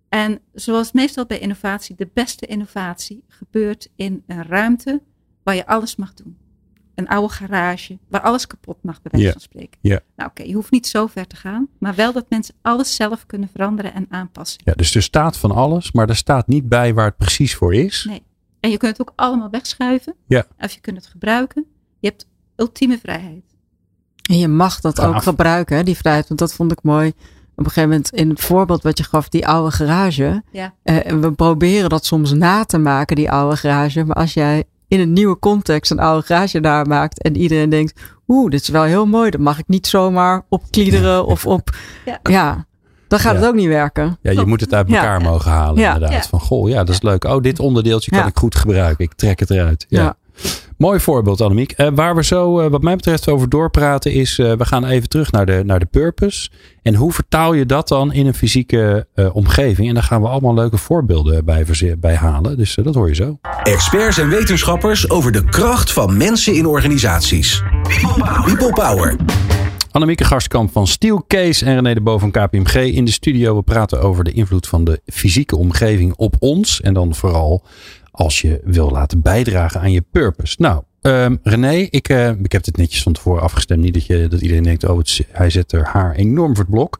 [0.09, 5.01] En zoals meestal bij innovatie, de beste innovatie gebeurt in een ruimte
[5.43, 6.37] waar je alles mag doen.
[6.99, 9.31] Een oude garage, waar alles kapot mag, bij wijze Ja.
[9.31, 9.79] van spreken.
[9.81, 9.99] Ja.
[10.15, 13.25] Nou oké, je hoeft niet zo ver te gaan, maar wel dat mensen alles zelf
[13.25, 14.61] kunnen veranderen en aanpassen.
[14.65, 17.73] Ja, dus er staat van alles, maar er staat niet bij waar het precies voor
[17.75, 18.05] is.
[18.09, 18.23] Nee.
[18.59, 20.13] En je kunt het ook allemaal wegschuiven.
[20.27, 20.45] Ja.
[20.59, 21.65] Of je kunt het gebruiken.
[21.99, 23.43] Je hebt ultieme vrijheid.
[24.29, 25.15] En je mag dat Gaaf.
[25.15, 26.27] ook gebruiken, die vrijheid.
[26.27, 27.07] Want dat vond ik mooi.
[27.55, 30.43] Op een gegeven moment in het voorbeeld wat je gaf, die oude garage.
[30.51, 30.73] Ja.
[30.83, 34.03] Eh, en we proberen dat soms na te maken, die oude garage.
[34.05, 38.49] Maar als jij in een nieuwe context een oude garage namaakt en iedereen denkt, oeh,
[38.51, 39.29] dit is wel heel mooi.
[39.29, 41.69] Dat mag ik niet zomaar opkliederen of op.
[42.05, 42.19] Ja.
[42.23, 42.65] Ja,
[43.07, 43.39] dan gaat Ja.
[43.39, 44.17] het ook niet werken.
[44.21, 44.95] Ja, je moet het uit Ja.
[44.95, 45.93] elkaar mogen halen Ja.
[45.93, 46.23] inderdaad.
[46.23, 46.29] Ja.
[46.29, 47.23] Van goh, ja, dat is leuk.
[47.23, 49.05] Oh, dit onderdeeltje kan ik goed gebruiken.
[49.05, 49.85] Ik trek het eruit.
[49.89, 50.15] Ja.
[50.79, 51.71] Mooi voorbeeld, Annemiek.
[51.71, 54.39] Eh, waar we zo, eh, wat mij betreft, over doorpraten is...
[54.39, 56.49] eh, we gaan even terug naar de, naar de purpose.
[56.81, 59.87] En hoe vertaal je dat dan in een fysieke omgeving?
[59.87, 61.65] En daar gaan we allemaal leuke voorbeelden bij,
[61.99, 62.57] bij halen.
[62.57, 63.39] Dus dat hoor je zo.
[63.63, 67.63] Experts en wetenschappers over de kracht van mensen in organisaties.
[68.45, 69.15] People Power.
[69.91, 73.55] Annemieke Gastkamp van Steelcase en René de Bo van KPMG in de studio.
[73.55, 76.81] We praten over de invloed van de fysieke omgeving op ons.
[76.81, 77.63] En dan vooral
[78.19, 80.55] als je wil laten bijdragen aan je purpose.
[80.57, 83.81] Nou, ehm, René, ik, eh, ik heb dit netjes van tevoren afgestemd.
[83.81, 86.73] Niet dat, je, dat iedereen denkt, oh, het, hij zet er haar enorm voor het
[86.73, 86.99] blok.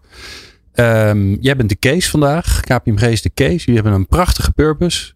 [0.74, 2.60] Ehm, jij bent de case vandaag.
[2.60, 3.58] KPMG is de case.
[3.58, 5.14] Jullie hebben een prachtige purpose.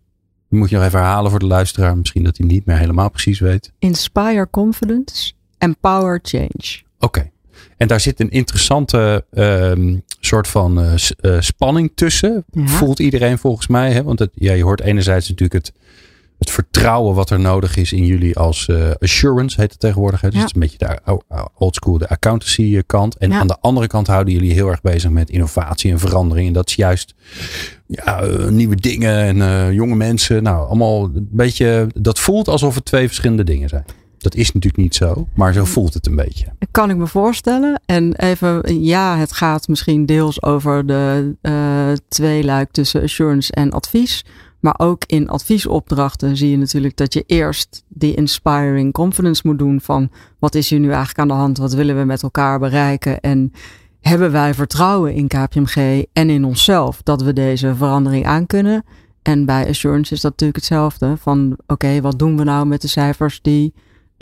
[0.50, 1.98] Die moet je nog even herhalen voor de luisteraar.
[1.98, 3.72] Misschien dat hij niet meer helemaal precies weet.
[3.80, 6.82] Inspire confidence, empower change.
[7.00, 7.32] Oké.
[7.78, 12.44] En daar zit een interessante ehm, soort van eh, eh, spanning tussen.
[12.52, 12.68] Ja.
[12.68, 13.92] Voelt iedereen volgens mij.
[13.92, 14.04] Hè?
[14.04, 15.74] Want het, ja, je hoort enerzijds natuurlijk het,
[16.40, 20.22] het vertrouwen wat er nodig is in jullie als eh, assurance, heet het tegenwoordig.
[20.22, 20.28] Hè?
[20.30, 20.42] Dus Ja.
[20.46, 23.18] het is een beetje de ou- old school, de accountancy kant.
[23.18, 23.40] En Ja.
[23.40, 26.48] aan de andere kant houden jullie heel erg bezig met innovatie en verandering.
[26.48, 27.14] En dat is juist
[27.88, 30.44] ja, nieuwe dingen en jonge mensen.
[30.44, 31.88] Nou, allemaal een beetje.
[31.96, 33.86] Dat voelt alsof het twee verschillende dingen zijn.
[34.24, 36.46] Dat is natuurlijk niet zo, maar zo voelt het een beetje.
[36.72, 37.82] Kan ik me voorstellen.
[37.86, 44.26] En even, ja, het gaat misschien deels over de eh tweeluik tussen assurance en advies.
[44.60, 49.82] Maar ook in adviesopdrachten zie je natuurlijk dat je eerst die inspiring confidence moet doen
[49.82, 50.10] van
[50.40, 51.58] wat is hier nu eigenlijk aan de hand?
[51.58, 53.20] Wat willen we met elkaar bereiken?
[53.20, 53.52] En
[54.02, 58.84] hebben wij vertrouwen in KPMG en in onszelf dat we deze verandering aankunnen?
[59.22, 61.18] En bij assurance is dat natuurlijk hetzelfde.
[61.18, 63.74] Van oké, wat doen we nou met de cijfers die,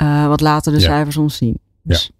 [0.02, 0.86] eh, wat laten de Ja.
[0.86, 1.60] cijfers ons zien?
[1.84, 2.12] Dus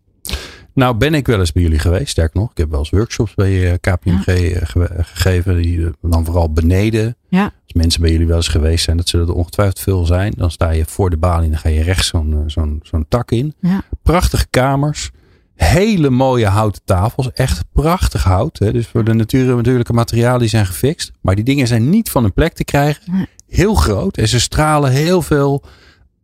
[0.74, 2.08] Nou ben ik wel eens bij jullie geweest.
[2.10, 5.62] Sterk nog, ik heb wel eens workshops bij eh, KPMG eh, ge- gegeven.
[5.62, 7.16] Die dan vooral beneden.
[7.30, 7.44] Ja.
[7.44, 10.34] Als mensen bij jullie wel eens geweest zijn, dat zullen er ongetwijfeld veel zijn.
[10.38, 13.32] Dan sta je voor de balie en dan ga je rechts zo'n zo'n zo'n tak
[13.32, 13.54] in.
[13.62, 13.82] Ja.
[14.04, 15.12] Prachtige kamers.
[15.56, 17.32] Hele mooie houten tafels.
[17.32, 18.60] Echt prachtig hout.
[18.60, 18.72] Hè?
[18.72, 21.12] Dus voor de natuur, natuurlijke materialen die zijn gefixt.
[21.22, 23.28] Maar die dingen zijn niet van hun plek te krijgen.
[23.48, 24.18] Heel groot.
[24.18, 25.64] En ze stralen heel veel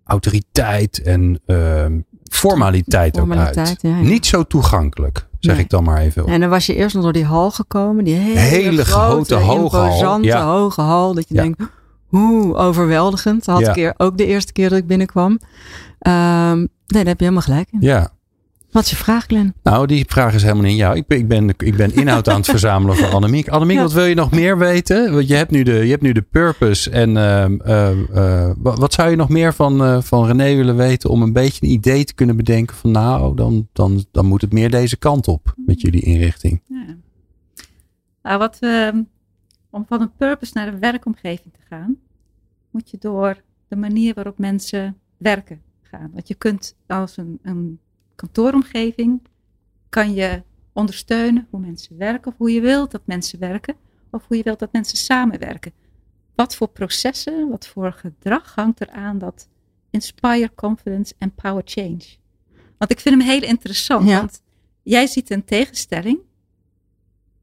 [0.08, 3.56] autoriteit en ehm, formaliteit, ook uit.
[3.56, 3.96] ja, ja.
[4.00, 5.64] Niet zo toegankelijk, zeg Nee.
[5.64, 6.26] ik dan maar even.
[6.26, 8.04] En dan was je eerst nog door die hal gekomen.
[8.04, 10.46] Die hele, Hele grote, grote, hoge hal, ja.
[10.46, 11.14] hoge hal.
[11.14, 11.62] Dat je denkt,
[12.08, 13.46] hoe overweldigend.
[13.46, 15.40] Dat had ik ook de eerste keer dat ik binnenkwam.
[16.00, 17.78] Ehm, nee, daar heb je helemaal gelijk in.
[17.82, 18.10] Ja,
[18.78, 19.54] Wat is je vraag, Glenn?
[19.64, 20.96] nou die vraag is helemaal niet aan jou.
[20.96, 23.48] Ik ben, ik ben, ik ben inhoud aan het verzamelen voor Annemiek.
[23.58, 23.82] Annemiek, Ja.
[23.82, 25.14] wat wil je nog meer weten?
[25.14, 26.90] Want je hebt nu de, je hebt nu de purpose.
[26.90, 31.10] En ehm, ehm, eh, wat, zou je nog meer van, eh, van René willen weten
[31.10, 34.54] om een beetje een idee te kunnen bedenken van nou, dan, dan, dan moet het
[34.54, 36.62] meer deze kant op met jullie inrichting.
[36.68, 36.96] Ja.
[38.24, 39.06] Nou, wat, we-
[39.70, 41.98] om van een purpose naar een werkomgeving te gaan,
[42.72, 46.10] moet je door de manier waarop mensen werken gaan.
[46.14, 47.80] Want je kunt als een, een
[48.18, 49.22] kantooromgeving,
[49.90, 53.76] kan je ondersteunen hoe mensen werken, of hoe je wilt dat mensen werken,
[54.12, 55.72] of hoe je wilt dat mensen samenwerken.
[56.36, 59.48] Wat voor processen, wat voor gedrag hangt eraan dat
[59.90, 62.06] inspire confidence en power change?
[62.78, 64.18] Want ik vind hem heel interessant, Ja.
[64.20, 64.42] want
[64.84, 66.20] jij ziet een tegenstelling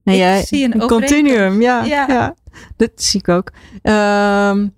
[0.02, 2.06] Nee, Ik jij, zie een continuum, ja, Ja.
[2.08, 2.34] ja.
[2.76, 3.52] Dat zie ik ook.
[3.82, 4.68] Ehm,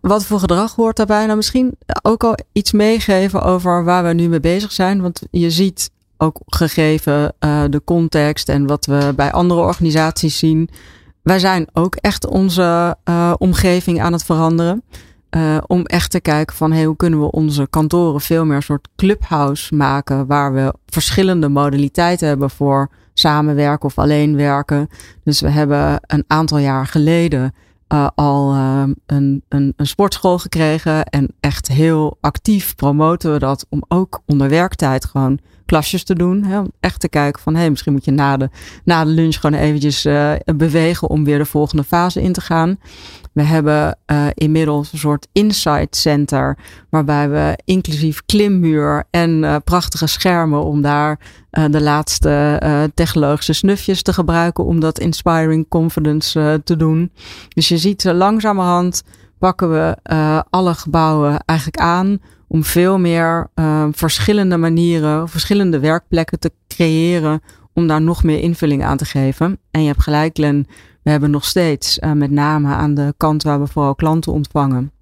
[0.00, 1.24] wat voor gedrag hoort daarbij?
[1.24, 5.00] Nou, misschien ook al iets meegeven over waar we nu mee bezig zijn.
[5.00, 10.68] Want je ziet ook gegeven eh, de context en wat we bij andere organisaties zien.
[11.22, 14.82] Wij zijn ook echt onze eh, omgeving aan het veranderen.
[15.30, 18.62] Eh, om echt te kijken van hey, hoe kunnen we onze kantoren veel meer een
[18.62, 20.26] soort clubhouse maken.
[20.26, 24.88] Waar we verschillende modaliteiten hebben voor samenwerken of alleen werken.
[25.24, 27.54] Dus we hebben een aantal jaar geleden
[27.94, 31.04] eh, al eh, een, een, een sportschool gekregen.
[31.04, 36.54] En echt heel actief promoten we dat om ook onder werktijd gewoon klasjes te doen.
[36.56, 38.50] Om echt te kijken van, hé, hey, misschien moet je na de,
[38.84, 42.78] na de lunch gewoon eventjes uh, bewegen om weer de volgende fase in te gaan.
[43.32, 46.58] We hebben uh, inmiddels een soort insight center,
[46.90, 51.18] waarbij we inclusief klimmuur en uh, prachtige schermen om daar
[51.70, 57.12] de laatste technologische snufjes te gebruiken om dat inspiring confidence te doen.
[57.48, 59.02] Dus je ziet langzamerhand
[59.38, 59.96] pakken we
[60.50, 62.18] alle gebouwen eigenlijk aan
[62.54, 63.50] om veel meer
[63.92, 67.40] verschillende manieren, verschillende werkplekken te creëren
[67.72, 69.58] om daar nog meer invulling aan te geven.
[69.70, 70.66] En je hebt gelijk, Len,
[71.02, 74.92] we hebben nog steeds, uh, met name aan de kant waar we vooral klanten ontvangen,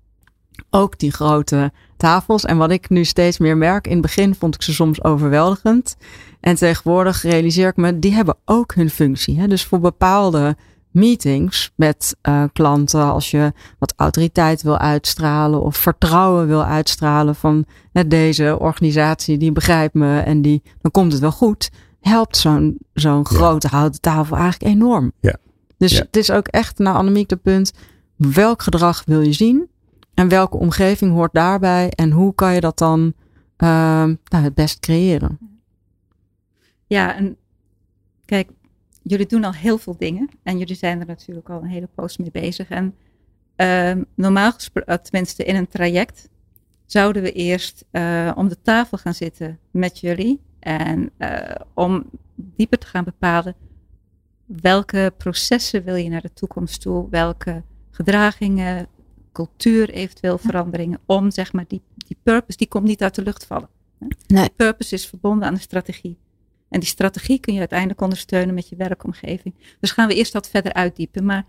[0.70, 2.44] ook die grote tafels.
[2.44, 5.96] En wat ik nu steeds meer merk, in het begin vond ik ze soms overweldigend.
[6.40, 9.40] En tegenwoordig realiseer ik me, die hebben ook hun functie.
[9.40, 9.48] Hè?
[9.48, 10.56] Dus voor bepaalde
[10.92, 17.64] meetings met uh, klanten, als je wat autoriteit wil uitstralen of vertrouwen wil uitstralen van
[17.92, 21.70] net deze organisatie, die begrijpt me en die, dan komt het wel goed.
[22.00, 25.12] Helpt zo'n zo'n grote houten tafel eigenlijk enorm.
[25.20, 25.36] Ja.
[25.76, 26.02] Dus Ja.
[26.02, 27.72] het is ook echt naar Annemiek de punt.
[28.16, 29.68] Welk gedrag wil je zien?
[30.14, 31.90] En welke omgeving hoort daarbij?
[31.90, 33.12] En hoe kan je dat dan
[33.56, 35.38] ehm nou, het best creëren?
[36.86, 37.36] Ja, en
[38.24, 38.50] kijk,
[39.02, 40.28] jullie doen al heel veel dingen.
[40.42, 42.68] En jullie zijn er natuurlijk al een hele poos mee bezig.
[42.68, 42.94] En
[43.56, 46.28] ehm, normaal gesproken, tenminste in een traject,
[46.86, 50.40] zouden we eerst eh, om de tafel gaan zitten met jullie.
[50.58, 53.54] En eh, om dieper te gaan bepalen
[54.60, 58.86] welke processen wil je naar de toekomst toe, welke gedragingen,
[59.32, 63.46] cultuur eventueel veranderingen, om zeg maar die, die purpose, die komt niet uit de lucht
[63.46, 63.68] vallen.
[63.98, 64.44] Nee.
[64.44, 66.18] Die purpose is verbonden aan de strategie.
[66.72, 69.54] En die strategie kun je uiteindelijk ondersteunen met je werkomgeving.
[69.80, 71.24] Dus gaan we eerst dat verder uitdiepen.
[71.24, 71.44] Maar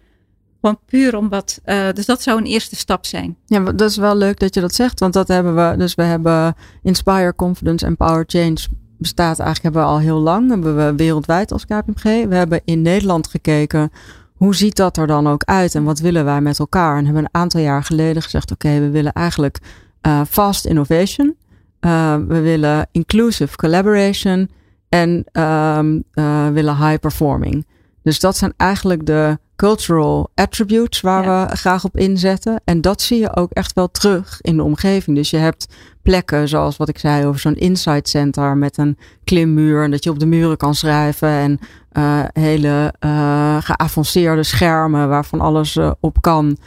[0.61, 1.59] gewoon puur om wat.
[1.63, 3.37] eh, dus dat zou een eerste stap zijn.
[3.45, 4.99] Ja, dat is wel leuk dat je dat zegt.
[4.99, 5.77] Want dat hebben we.
[5.77, 8.57] Dus we hebben Inspire, Confidence en Power Change.
[8.97, 10.49] Bestaat eigenlijk hebben we al heel lang.
[10.49, 12.03] Hebben we wereldwijd als KPMG.
[12.03, 13.91] We hebben in Nederland gekeken.
[14.33, 15.75] Hoe ziet dat er dan ook uit?
[15.75, 16.97] En wat willen wij met elkaar?
[16.97, 19.59] En hebben een aantal jaar geleden gezegd: oké, we willen eigenlijk
[20.01, 21.35] eh, fast innovation.
[21.81, 24.49] Uh, we willen inclusive collaboration.
[24.93, 27.65] En ehm uh, willen high performing.
[28.03, 31.47] Dus dat zijn eigenlijk de cultural attributes waar Ja.
[31.47, 32.61] we graag op inzetten.
[32.65, 35.15] En dat zie je ook echt wel terug in de omgeving.
[35.15, 35.67] Dus je hebt
[36.01, 39.83] plekken zoals wat ik zei over zo'n insight center met een klimmuur.
[39.83, 41.29] En dat je op de muren kan schrijven.
[41.29, 41.59] En
[41.93, 46.57] uh, hele uh, geavanceerde schermen waarvan alles uh, op kan.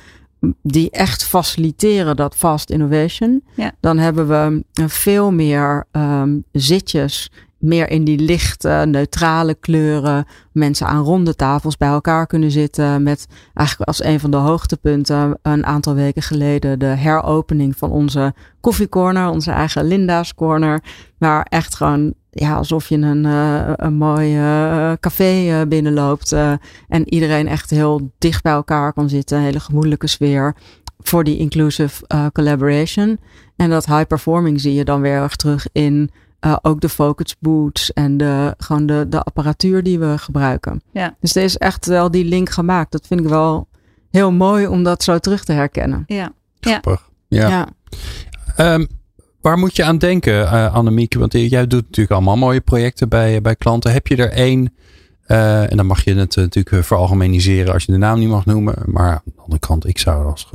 [0.63, 3.45] Die echt faciliteren dat fast innovation.
[3.55, 3.73] Ja.
[3.81, 7.31] Dan hebben we veel meer um, zitjes
[7.67, 10.25] meer in die lichte, neutrale kleuren.
[10.53, 13.03] Mensen aan ronde tafels bij elkaar kunnen zitten.
[13.03, 18.35] Met eigenlijk als een van de hoogtepunten een aantal weken geleden de heropening van onze
[18.61, 20.83] koffiecorner, onze eigen Linda's Corner.
[21.19, 26.33] Waar echt gewoon, ja, alsof je een, uh, een mooi uh, café uh, binnenloopt.
[26.89, 29.37] en iedereen echt heel dicht bij elkaar kan zitten.
[29.37, 30.55] Een hele gemoedelijke sfeer
[30.99, 33.19] voor die inclusive collaboration.
[33.57, 36.11] En dat high performing zie je dan weer erg terug in
[36.47, 40.81] uh, ook de focus boots en de, gewoon de, de apparatuur die we gebruiken.
[40.93, 41.17] Ja.
[41.21, 42.93] Dus er is echt wel die link gemaakt.
[42.93, 43.69] Dat vind ik wel
[44.11, 46.05] heel mooi om dat zo terug te herkennen.
[46.07, 46.33] Ja.
[46.61, 47.11] Grappig.
[47.29, 47.49] Ja.
[47.49, 47.69] ja.
[48.75, 48.89] Um,
[49.41, 51.19] waar moet je aan denken, uh, Annemieke?
[51.19, 53.93] Want jij doet natuurlijk allemaal mooie projecten bij, bij klanten.
[53.93, 54.75] Heb je er één,
[55.29, 58.83] uh, en dan mag je het natuurlijk veralgemeniseren als je de naam niet mag noemen.
[58.87, 60.51] Maar aan de andere kant, ik zou als,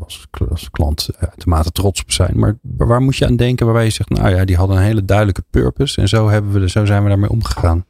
[0.50, 2.40] als, klant uitermate trots op zijn.
[2.40, 5.06] Maar waar moet je aan denken waarbij je zegt, nou ja, die hadden een hele
[5.06, 6.02] duidelijke purpose.
[6.02, 7.86] En zo, hebben we, zo zijn we daarmee omgegaan.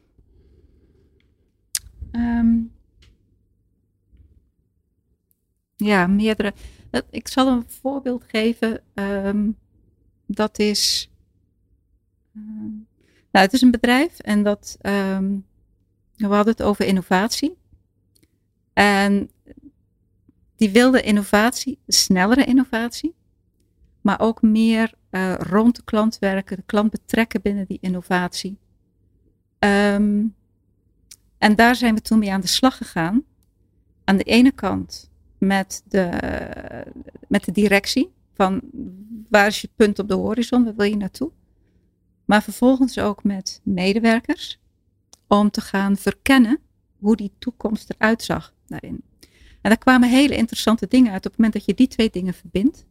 [2.11, 2.71] Um,
[5.75, 6.53] ja, meerdere.
[7.09, 8.81] Ik zal een voorbeeld geven.
[8.93, 9.57] Um,
[10.25, 11.11] dat is.
[12.35, 12.87] Um,
[13.31, 14.77] nou, het is een bedrijf en dat.
[16.29, 17.57] We hadden het over innovatie.
[18.73, 19.29] En
[20.55, 23.15] die wilde innovatie, snellere innovatie.
[24.01, 28.57] Maar ook meer uh, rond de klant werken, de klant betrekken binnen die innovatie.
[29.59, 30.35] Um,
[31.37, 33.23] en daar zijn we toen mee aan de slag gegaan.
[34.03, 36.09] Aan de ene kant met de,
[37.27, 38.61] met de directie van
[39.29, 41.31] waar is je punt op de horizon, waar wil je naartoe.
[42.25, 44.60] Maar vervolgens ook met medewerkers
[45.39, 46.59] om te gaan verkennen
[46.99, 49.03] hoe die toekomst eruit zag daarin.
[49.61, 52.33] En daar kwamen hele interessante dingen uit op het moment dat je die twee dingen
[52.33, 52.85] verbindt.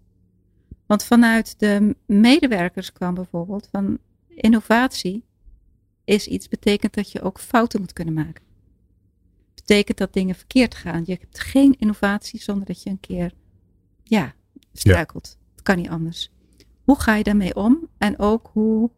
[0.87, 3.99] Want vanuit de medewerkers kwam bijvoorbeeld van
[4.29, 5.25] innovatie
[6.05, 8.45] is iets betekent dat je ook fouten moet kunnen maken.
[9.55, 11.03] Betekent dat dingen verkeerd gaan.
[11.07, 13.33] Je hebt geen innovatie zonder dat je een keer
[14.03, 14.35] ja,
[14.73, 15.37] struikelt.
[15.39, 15.47] Ja.
[15.53, 16.31] Het kan niet anders.
[16.85, 17.89] Hoe ga je daarmee om?
[17.99, 18.91] En ook hoe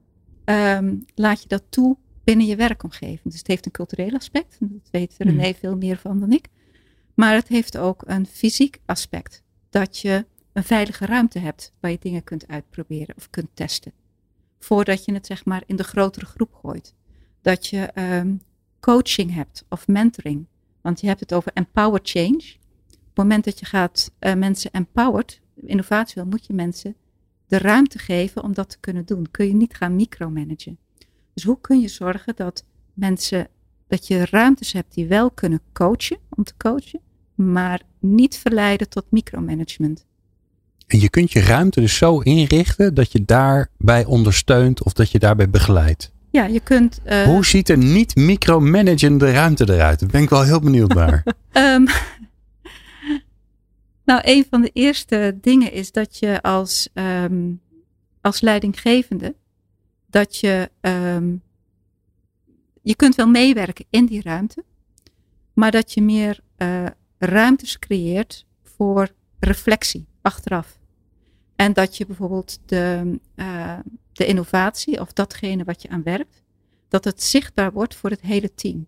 [0.44, 3.22] um, laat je dat toe binnen je werkomgeving.
[3.22, 4.56] Dus het heeft een cultureel aspect.
[4.60, 5.54] Dat weet René mm.
[5.54, 6.48] veel meer van dan ik.
[7.14, 9.42] Maar het heeft ook een fysiek aspect.
[9.70, 13.92] Dat je een veilige ruimte hebt waar je dingen kunt uitproberen of kunt testen.
[14.58, 16.94] Voordat je het zeg maar in de grotere groep gooit.
[17.40, 18.40] Dat je um,
[18.80, 20.46] coaching hebt of mentoring.
[20.80, 22.56] Want je hebt het over empowered change.
[22.90, 26.96] Op het moment dat je gaat uh, mensen empowered, innovatie wil, moet je mensen
[27.46, 29.30] de ruimte geven om dat te kunnen doen.
[29.30, 30.78] Kun je niet gaan micromanagen.
[31.42, 33.48] Dus hoe kun je zorgen dat mensen,
[33.88, 37.00] dat je ruimtes hebt die wel kunnen coachen, om te coachen,
[37.34, 40.06] maar niet verleiden tot micromanagement.
[40.86, 45.18] En je kunt je ruimte dus zo inrichten dat je daarbij ondersteunt of dat je
[45.18, 46.12] daarbij begeleidt.
[46.30, 47.00] Ja, je kunt.
[47.06, 50.00] Uh, Hoe ziet een niet micromanagende ruimte eruit?
[50.00, 51.24] Daar ben ik wel heel benieuwd naar.
[51.52, 51.86] um,
[54.04, 57.60] nou, een van de eerste dingen is dat je als, um,
[58.20, 59.34] als leidinggevende
[60.12, 61.42] dat je, um,
[62.82, 64.64] je kunt wel meewerken in die ruimte,
[65.52, 66.86] maar dat je meer uh,
[67.18, 70.78] ruimtes creëert voor reflectie achteraf.
[71.56, 73.78] En dat je bijvoorbeeld de, uh,
[74.12, 76.42] de innovatie of datgene wat je aan werkt,
[76.88, 78.86] dat het zichtbaar wordt voor het hele team.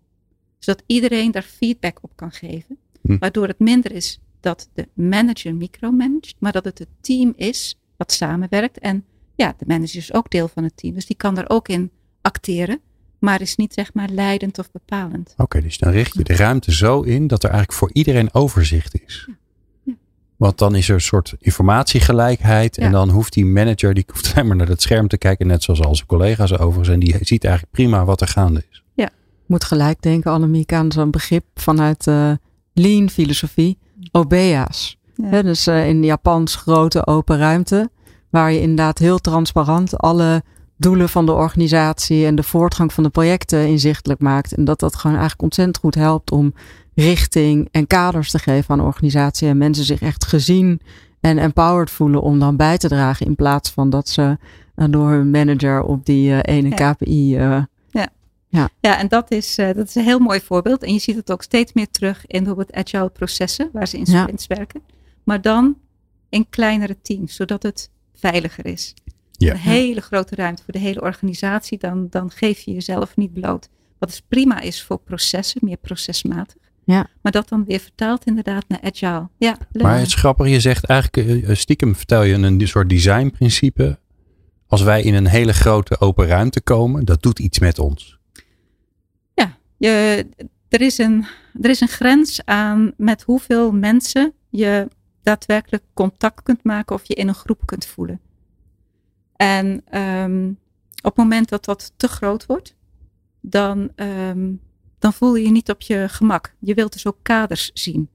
[0.59, 2.77] Zodat iedereen daar feedback op kan geven.
[3.01, 3.17] Hm.
[3.17, 8.11] Waardoor het minder is dat de manager micromanagt, maar dat het het team is wat
[8.11, 8.79] samenwerkt.
[8.79, 10.93] En ja, de manager is ook deel van het team.
[10.93, 12.79] Dus die kan daar ook in acteren.
[13.19, 15.33] Maar is niet zeg maar leidend of bepalend.
[15.37, 19.01] Oké, dus dan richt je de ruimte zo in dat er eigenlijk voor iedereen overzicht
[19.05, 19.27] is.
[19.83, 19.93] Ja.
[20.35, 22.77] Want dan is er een soort informatiegelijkheid.
[22.77, 25.47] En dan hoeft die manager, die hoeft alleen maar naar het scherm te kijken.
[25.47, 26.89] Net zoals al zijn collega's overigens.
[26.89, 28.83] En die ziet eigenlijk prima wat er gaande is.
[28.93, 29.09] Ja.
[29.45, 32.31] Moet gelijk denken, Annemiek, aan zo'n begrip vanuit uh,
[32.73, 33.77] lean filosofie.
[34.11, 34.97] Obea's.
[35.15, 35.41] Ja.
[35.41, 37.89] dus uh, in Japans grote open ruimte.
[38.29, 40.43] Waar je inderdaad heel transparant alle
[40.77, 44.53] doelen van de organisatie en de voortgang van de projecten inzichtelijk maakt.
[44.53, 46.53] En dat dat gewoon eigenlijk ontzettend goed helpt om
[46.95, 49.47] richting en kaders te geven aan de organisatie.
[49.47, 50.81] En mensen zich echt gezien
[51.19, 53.25] en empowered voelen om dan bij te dragen.
[53.25, 54.37] In plaats van dat ze
[54.75, 56.93] uh, door hun manager op die uh, ene ja.
[56.93, 57.37] KPI.
[57.37, 58.09] Uh, ja.
[58.47, 58.69] Ja.
[58.79, 60.83] ja, en dat is, dat is een heel mooi voorbeeld.
[60.83, 64.05] En je ziet het ook steeds meer terug in bijvoorbeeld agile processen, waar ze in
[64.05, 64.55] sprints ja.
[64.55, 64.81] werken.
[65.23, 65.77] Maar dan
[66.29, 68.93] in kleinere teams, zodat het veiliger is.
[69.31, 69.51] Ja.
[69.51, 73.69] Een hele grote ruimte voor de hele organisatie, dan, dan geef je jezelf niet bloot.
[73.99, 76.55] Wat is dus prima is voor processen, meer procesmatig.
[76.83, 77.07] Ja.
[77.21, 79.29] Maar dat dan weer vertaald inderdaad naar agile.
[79.37, 82.89] Ja, maar het is grappig, je zegt eigenlijk, eh, eh, stiekem vertel je een soort
[82.89, 83.99] designprincipe.
[84.67, 88.17] Als wij in een hele grote open ruimte komen, dat doet iets met ons.
[89.33, 90.25] Ja, je,
[90.69, 91.25] er, is een,
[91.61, 94.87] er is een grens aan met hoeveel mensen je
[95.25, 98.19] daadwerkelijk contact kunt maken of je in een groep kunt voelen.
[99.35, 100.59] En um,
[100.97, 102.75] op het moment dat dat te groot wordt,
[103.41, 104.61] dan, um,
[104.99, 106.55] dan voel je je niet op je gemak.
[106.59, 108.09] Je wilt dus ook kaders zien.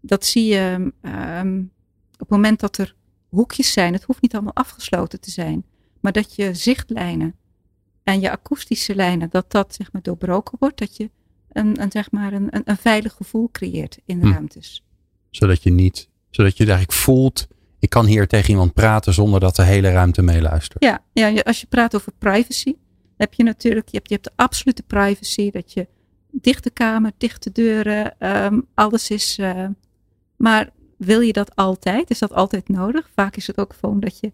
[0.00, 1.70] Dat zie je um,
[2.12, 2.94] op het moment dat er
[3.28, 3.92] hoekjes zijn.
[3.92, 5.64] Het hoeft niet allemaal afgesloten te zijn.
[6.00, 7.34] Maar dat je zichtlijnen
[8.02, 10.78] en je akoestische lijnen, dat dat zeg maar doorbroken wordt.
[10.78, 11.10] Dat je
[11.52, 14.32] een, een, zeg maar een, een, een veilig gevoel creëert in de hm.
[14.32, 14.84] ruimtes.
[15.30, 17.46] Zodat je niet zodat je eigenlijk voelt,
[17.78, 20.84] ik kan hier tegen iemand praten zonder dat de hele ruimte meeluistert.
[20.84, 22.74] Ja, ja als je praat over privacy,
[23.16, 25.86] heb je natuurlijk, je hebt, je hebt de absolute privacy, dat je
[26.30, 29.38] dichte kamer, dichte deuren, um, alles is.
[29.38, 29.66] Uh,
[30.36, 32.10] maar wil je dat altijd?
[32.10, 33.10] Is dat altijd nodig?
[33.14, 34.32] Vaak is het ook gewoon dat je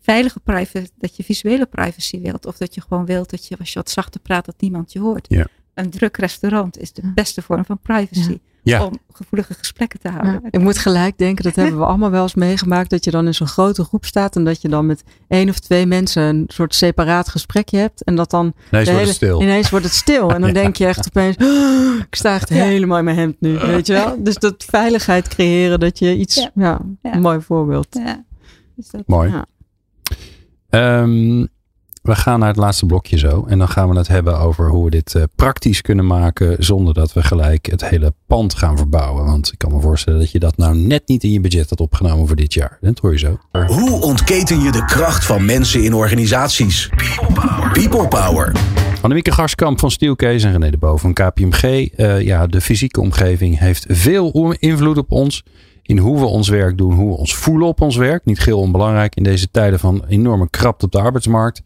[0.00, 2.46] veilige privacy, dat je visuele privacy wilt.
[2.46, 5.00] Of dat je gewoon wilt dat je, als je wat zachter praat, dat niemand je
[5.00, 5.26] hoort.
[5.28, 5.46] Ja.
[5.74, 8.30] Een druk restaurant is de beste vorm van privacy.
[8.30, 8.84] Ja ja.
[8.84, 10.42] om gevoelige gesprekken te houden.
[10.50, 13.34] ik moet gelijk denken, dat hebben we allemaal wel eens meegemaakt, dat je dan in
[13.34, 16.74] zo'n grote groep staat en dat je dan met één of twee mensen een soort
[16.74, 19.42] separaat gesprekje hebt en dat dan ineens, hele, wordt, het stil.
[19.42, 20.30] ineens wordt het stil.
[20.30, 23.58] En dan denk je echt opeens, oh, ik sta echt helemaal in mijn hemd nu,
[23.58, 24.18] weet je wel?
[24.30, 27.86] Dus dat veiligheid creëren, dat je iets, ja, een mooi voorbeeld.
[27.90, 28.24] Ja.
[28.76, 29.42] Dus dat, mooi.
[30.70, 31.48] Um,
[32.10, 33.44] we gaan naar het laatste blokje zo.
[33.48, 36.56] En dan gaan we het hebben over hoe we dit uh, praktisch kunnen maken.
[36.58, 39.24] Zonder dat we gelijk het hele pand gaan verbouwen.
[39.24, 41.80] Want ik kan me voorstellen dat je dat nou net niet in je budget had
[41.80, 42.78] opgenomen voor dit jaar.
[42.80, 43.38] Dat hoor je zo.
[43.66, 46.88] Hoe ontketen je de kracht van mensen in organisaties?
[46.88, 47.72] People Power.
[47.72, 48.52] People Power.
[49.00, 51.62] Annemieke Garskamp van Steelcase en René de Boven van KPMG.
[51.62, 55.42] Uh, eh, ja, de fysieke omgeving heeft veel invloed op ons
[55.90, 58.24] in hoe we ons werk doen, hoe we ons voelen op ons werk.
[58.24, 61.62] Niet geheel onbelangrijk in deze tijden van enorme krapte op de arbeidsmarkt.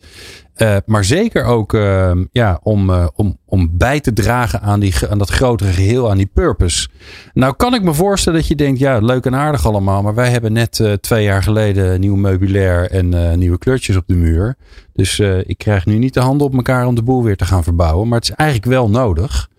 [0.57, 4.95] Uh, maar zeker ook uh, ja, om, uh, om, om bij te dragen aan, die,
[5.11, 6.89] aan dat grotere geheel, aan die purpose.
[7.33, 10.03] Nou kan ik me voorstellen dat je denkt, ja, leuk en aardig allemaal.
[10.03, 14.57] Maar wij hebben net twee jaar geleden nieuw meubilair en nieuwe kleurtjes op de muur.
[14.93, 17.65] Dus ik krijg nu niet de handen op elkaar om de boel weer te gaan
[17.65, 18.09] verbouwen.
[18.09, 19.51] Maar het is eigenlijk wel nodig.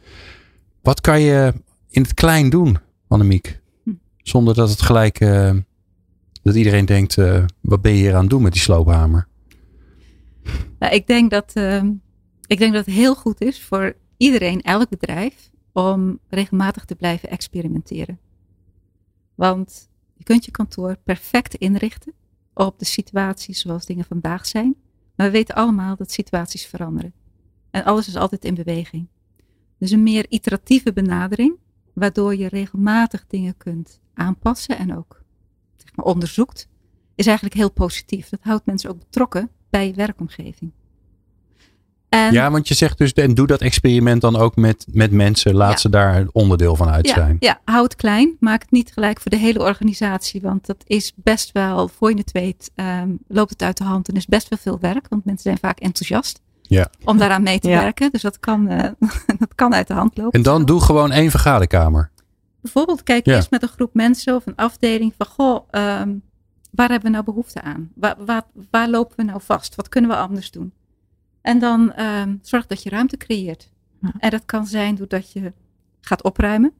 [0.82, 1.54] Wat kan je
[1.90, 3.64] in het klein doen, Annemiek?
[4.26, 5.20] Zonder dat het gelijk,
[6.42, 7.16] dat iedereen denkt,
[7.62, 9.28] wat ben je hier aan het doen met die sloophamer?
[10.80, 11.84] Nou, ik, denk dat, uh,
[12.46, 17.30] ik denk dat het heel goed is voor iedereen, elk bedrijf, om regelmatig te blijven
[17.30, 18.20] experimenteren.
[19.36, 22.14] Want je kunt je kantoor perfect inrichten
[22.54, 24.76] op de situaties zoals dingen vandaag zijn.
[25.16, 27.14] Maar we weten allemaal dat situaties veranderen.
[27.72, 29.08] En alles is altijd in beweging.
[29.78, 31.58] Dus een meer iteratieve benadering,
[31.94, 35.22] waardoor je regelmatig dingen kunt aanpassen en ook
[35.76, 36.68] zeg maar, onderzoekt,
[37.16, 38.30] is eigenlijk heel positief.
[38.30, 40.72] Dat houdt mensen ook betrokken bij je werkomgeving.
[42.10, 45.54] En, ja, want je zegt dus, en doe dat experiment dan ook met, met mensen.
[45.54, 47.38] Laat ze daar onderdeel van uit zijn.
[47.40, 48.36] Ja, houd het klein.
[48.40, 50.42] Maak het niet gelijk voor de hele organisatie.
[50.42, 54.10] Want dat is best wel, voor je het weet, ehm, loopt het uit de hand.
[54.10, 55.06] En is best wel veel werk.
[55.10, 56.42] Want mensen zijn vaak enthousiast.
[56.62, 56.90] Ja.
[57.04, 58.12] Om daaraan mee te werken.
[58.12, 58.84] Dus dat kan, uh,
[59.40, 60.32] dat kan uit de hand lopen.
[60.32, 62.12] En dan doe gewoon één vergaderkamer.
[62.66, 66.22] Bijvoorbeeld kijk eerst met een groep mensen of een afdeling van goh, um,
[66.72, 67.92] waar hebben we nou behoefte aan?
[67.96, 69.76] Waar, waar, waar, lopen we nou vast?
[69.76, 70.74] Wat kunnen we anders doen?
[71.42, 73.72] En dan um, zorg dat je ruimte creëert.
[74.20, 75.54] En dat kan zijn doordat je
[76.02, 76.74] gaat opruimen.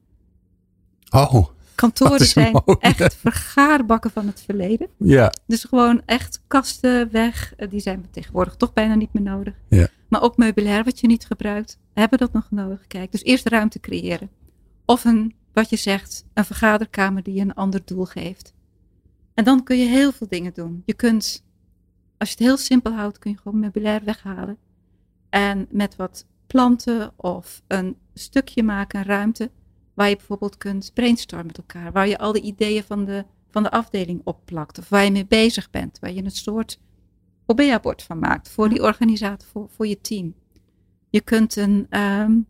[1.10, 1.46] Oh.
[1.74, 4.88] Kantoren zijn echt vergaarbakken van het verleden.
[4.96, 5.32] Ja.
[5.46, 7.54] Dus gewoon echt kasten weg.
[7.56, 9.54] Eh, die zijn tegenwoordig toch bijna niet meer nodig.
[9.68, 9.88] Ja.
[10.08, 11.78] Maar ook meubilair wat je niet gebruikt.
[11.92, 12.86] Hebben dat nog nodig?
[12.86, 14.30] Kijk, dus eerst ruimte creëren.
[14.84, 18.54] Of een, wat je zegt, een vergaderkamer die een ander doel geeft.
[19.34, 20.82] En dan kun je heel veel dingen doen.
[20.84, 21.44] Je kunt,
[22.18, 24.58] als je het heel simpel houdt, kun je gewoon meubilair weghalen.
[25.28, 29.50] En met wat planten of een stukje maken, een ruimte,
[29.94, 31.92] waar je bijvoorbeeld kunt brainstormen met elkaar.
[31.92, 34.78] Waar je al de ideeën van de, van de afdeling opplakt.
[34.78, 35.98] Of waar je mee bezig bent.
[35.98, 36.80] Waar je een soort
[37.46, 40.34] OBEA-bord van maakt voor die organisatie, voor, voor je team.
[41.10, 42.46] Je kunt een, um,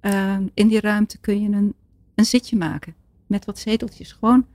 [0.00, 1.74] um, in die ruimte kun je een,
[2.14, 2.94] een zitje maken.
[3.26, 4.12] Met wat zeteltjes.
[4.12, 4.46] Gewoon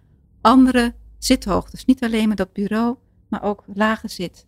[0.41, 1.85] andere zithoogtes.
[1.85, 2.95] Niet alleen maar dat bureau,
[3.27, 4.45] maar ook lage zit.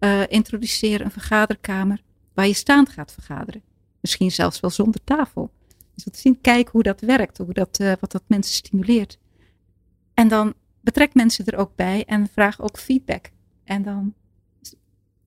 [0.00, 2.02] Uh, introduceer een vergaderkamer
[2.34, 3.62] waar je staand gaat vergaderen.
[4.00, 5.50] Misschien zelfs wel zonder tafel.
[5.94, 9.18] Dus wat zien, kijken hoe dat werkt, hoe dat, uh, wat dat mensen stimuleert.
[10.14, 13.30] En dan betrek mensen er ook bij en vraag ook feedback.
[13.64, 14.14] En dan,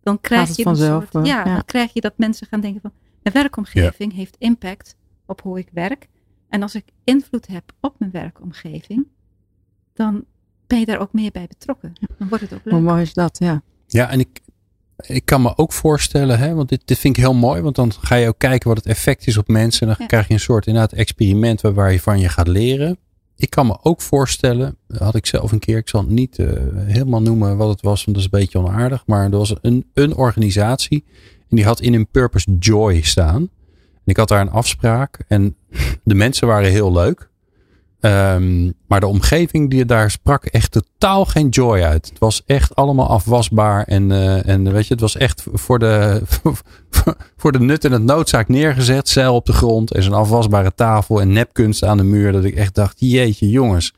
[0.02, 2.92] dan krijg je vanzelf, soort, ja, ja, dan krijg je dat mensen gaan denken van
[3.24, 6.08] mijn werkomgeving heeft impact op hoe ik werk.
[6.50, 9.08] En als ik invloed heb op mijn werkomgeving,
[9.94, 10.26] dan
[10.68, 11.94] ben je daar ook meer bij betrokken.
[12.18, 12.74] Dan wordt het ook leuk.
[12.74, 13.62] Hoe mooi is dat, ja.
[13.88, 14.42] Ja, en ik,
[14.98, 17.94] ik kan me ook voorstellen, hè, want dit, dit vind ik heel mooi, want dan
[17.94, 19.88] ga je ook kijken wat het effect is op mensen.
[19.88, 22.98] En dan krijg je een soort inderdaad experiment waar je van je gaat leren.
[23.36, 26.52] Ik kan me ook voorstellen, had ik zelf een keer, ik zal het niet uh,
[26.76, 29.04] helemaal noemen wat het was, want dat is een beetje onaardig.
[29.06, 31.04] Maar er was een, een organisatie
[31.50, 33.42] en die had in hun purpose joy staan.
[33.82, 35.56] En ik had daar een afspraak en
[36.04, 37.30] de mensen waren heel leuk.
[38.02, 42.10] Um, maar de omgeving die daar sprak echt totaal geen joy uit.
[42.10, 43.84] Het was echt allemaal afwasbaar.
[43.84, 46.22] En, uh, en weet je, het was echt voor de,
[47.38, 49.10] voor de nut en het noodzaak neergezet.
[49.10, 52.32] Zeil op de grond en zo'n afwasbare tafel en nepkunst aan de muur.
[52.32, 53.94] Dat ik echt dacht, jeetje jongens.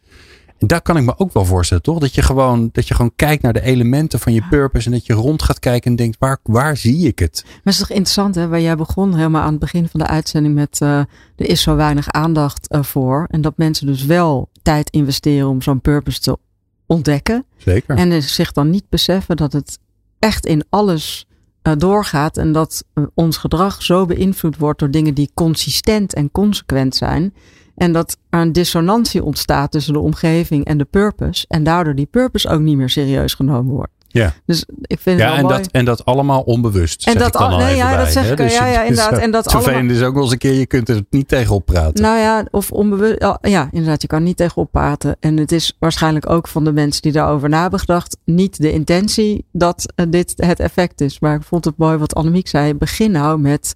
[0.60, 1.99] En daar kan ik me ook wel voorstellen, toch?
[1.99, 4.86] Dat je gewoon, dat je gewoon kijkt naar de elementen van je purpose.
[4.86, 7.41] En dat je rond gaat kijken en denkt, waar, waar zie ik het?
[7.45, 8.47] Maar het is toch interessant, hè?
[8.47, 11.76] Waar jij begon helemaal aan het begin van de uitzending met, uh, er is zo
[11.76, 13.28] weinig aandacht uh, voor.
[13.30, 16.38] En dat mensen dus wel tijd investeren om zo'n purpose te
[16.86, 17.45] ontdekken.
[17.57, 17.95] Zeker.
[17.97, 19.80] En zich dan niet beseffen dat het
[20.20, 21.28] echt in alles
[21.64, 22.38] uh, doorgaat.
[22.38, 22.84] En dat
[23.14, 27.34] ons gedrag zo beïnvloed wordt door dingen die consistent en consequent zijn.
[27.80, 31.45] En dat er een dissonantie ontstaat tussen de omgeving en de purpose.
[31.47, 33.91] En daardoor die purpose ook niet meer serieus genomen wordt.
[34.11, 34.34] Ja.
[34.45, 37.07] Dus ik vind ja, het en Dat, en dat allemaal onbewust.
[37.07, 38.38] En dat al, nee, ja, bij, dat zeg ik.
[38.38, 39.19] Dus ja, ja, inderdaad.
[39.19, 39.89] en dat allemaal...
[39.89, 42.03] is ook wel eens een keer, je kunt er niet tegenop praten.
[42.03, 43.38] Nou ja, of onbewust.
[43.41, 45.15] Ja, inderdaad, je kan niet tegenop praten.
[45.19, 48.71] En het is waarschijnlijk ook van de mensen die daarover na hebben gedacht, niet de
[48.71, 51.19] intentie dat uh, dit het effect is.
[51.19, 52.73] Maar ik vond het mooi wat Annemiek zei.
[52.73, 53.73] Begin nou met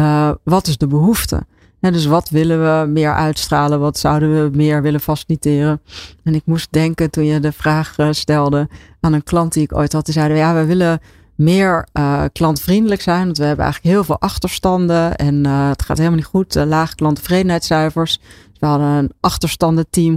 [0.00, 1.46] uh, wat is de behoefte?
[1.90, 3.80] Dus wat willen we meer uitstralen?
[3.80, 5.80] Wat zouden we meer willen faciliteren?
[6.24, 8.68] En ik moest denken toen je de vraag uh, stelde
[9.00, 10.04] aan een klant die ik ooit had.
[10.04, 11.00] Die zeiden, ja, we willen
[11.34, 13.24] meer uh, klantvriendelijk zijn.
[13.24, 15.16] Want we hebben eigenlijk heel veel achterstanden.
[15.16, 16.54] En uh, het gaat helemaal niet goed.
[16.54, 18.18] lage klanttevredenheidscijfers.
[18.50, 20.16] Dus we hadden een achterstandenteam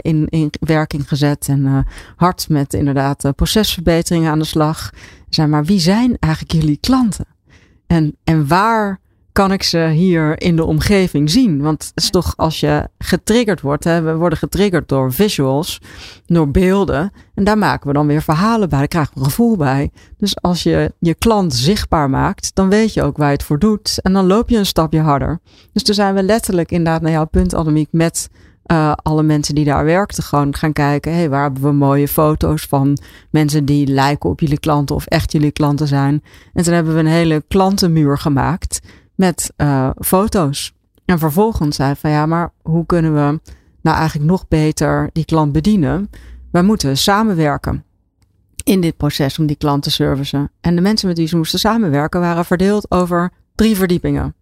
[0.00, 1.46] in, in werking gezet.
[1.48, 1.86] En
[2.16, 4.90] hard met inderdaad procesverbeteringen aan de slag.
[5.28, 7.26] Zei maar, wie zijn eigenlijk jullie klanten?
[7.86, 9.00] En, en waar
[9.34, 11.62] kan ik ze hier in de omgeving zien?
[11.62, 15.80] Want het is toch als je getriggerd wordt, hè, we worden getriggerd door visuals,
[16.26, 17.12] door beelden.
[17.34, 19.90] En daar maken we dan weer verhalen bij, daar krijgen we een gevoel bij.
[20.18, 23.58] Dus als je je klant zichtbaar maakt, dan weet je ook waar je het voor
[23.58, 23.98] doet.
[24.02, 25.40] En dan loop je een stapje harder.
[25.72, 28.28] Dus toen zijn we letterlijk inderdaad naar jouw punt, Annemiek, met
[28.66, 31.14] uh, alle mensen die daar werkten gewoon gaan kijken.
[31.14, 32.98] Hey, waar hebben we mooie foto's van
[33.30, 36.22] mensen die lijken op jullie klanten of echt jullie klanten zijn.
[36.52, 38.80] En toen hebben we een hele klantenmuur gemaakt
[39.14, 40.74] met uh, foto's.
[41.04, 43.40] En vervolgens zei van ja, maar hoe kunnen we
[43.80, 46.10] nou eigenlijk nog beter die klant bedienen?
[46.50, 47.84] Wij moeten samenwerken
[48.64, 50.50] in dit proces om die klant te servicen.
[50.60, 54.34] En de mensen met wie ze moesten samenwerken waren verdeeld over drie verdiepingen.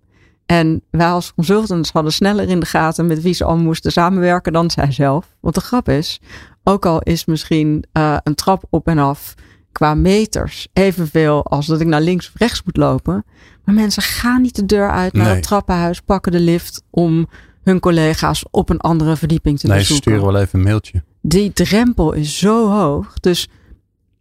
[0.47, 4.53] En wij als consultants hadden sneller in de gaten met wie ze al moesten samenwerken
[4.53, 5.37] dan zij zelf.
[5.41, 6.21] Want de grap is,
[6.65, 9.35] ook al is misschien uh, een trap op en af
[9.73, 13.25] qua meters evenveel als dat ik naar links of rechts moet lopen.
[13.65, 17.29] Maar mensen gaan niet de deur uit naar het trappenhuis, pakken de lift om
[17.63, 20.11] hun collega's op een andere verdieping te nee, bezoeken.
[20.11, 21.03] Nee, sturen wel even een mailtje.
[21.21, 23.15] Die drempel is zo hoog.
[23.21, 23.49] Dus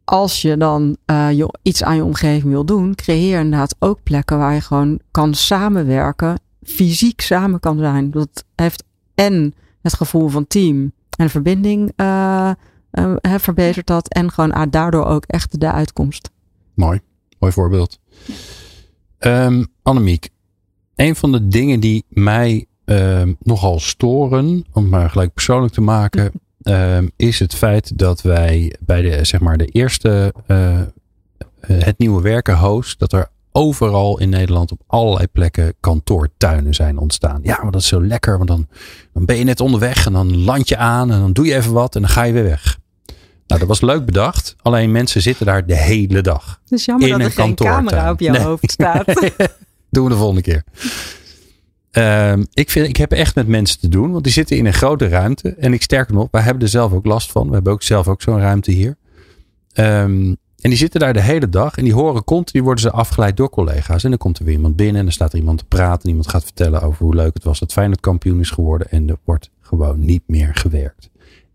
[0.04, 4.38] als je dan uh, je iets aan je omgeving wil doen, creëer inderdaad ook plekken
[4.38, 8.12] waar je gewoon kan samenwerken, fysiek samen kan zijn.
[8.12, 8.84] Dat heeft
[9.16, 12.52] en het gevoel van team en verbinding uh,
[12.92, 16.30] uh, verbetert dat en gewoon daardoor ook echt de uitkomst.
[16.74, 17.00] Mooi,
[17.40, 18.00] mooi voorbeeld.
[19.26, 20.30] Um, Annemiek,
[20.96, 25.82] een van de dingen die mij uh, nogal storen, om het maar gelijk persoonlijk te
[25.82, 26.32] maken,
[26.64, 30.82] uh, is het feit dat wij bij de, zeg maar, de eerste uh,
[31.68, 37.40] het nieuwe werken host, dat er overal in Nederland op allerlei plekken kantoortuinen zijn ontstaan.
[37.44, 38.68] Ja, maar dat is zo lekker, want dan,
[39.14, 41.74] dan ben je net onderweg en dan land je aan en dan doe je even
[41.74, 42.80] wat en dan ga je weer weg.
[43.52, 44.56] Nou, dat was leuk bedacht.
[44.62, 46.60] Alleen mensen zitten daar de hele dag.
[46.64, 48.42] Het is jammer in dat er geen camera op jouw nee.
[48.42, 49.06] hoofd staat.
[49.90, 50.64] Doen we de volgende keer.
[52.32, 54.74] Um, ik, vind, ik heb echt met mensen te doen, want die zitten in een
[54.74, 55.56] grote ruimte.
[55.60, 57.48] En ik sterker nog, wij hebben er zelf ook last van.
[57.48, 58.98] We hebben ook zelf ook zo'n ruimte hier.
[59.74, 63.38] Um, en die zitten daar de hele dag en die horen continu worden ze afgeleid
[63.38, 64.04] door collega's.
[64.04, 66.04] En dan komt er weer iemand binnen en dan staat er iemand te praten.
[66.04, 68.90] En iemand gaat vertellen over hoe leuk het was dat Feyenoord kampioen is geworden.
[68.90, 71.11] En er wordt gewoon niet meer gewerkt.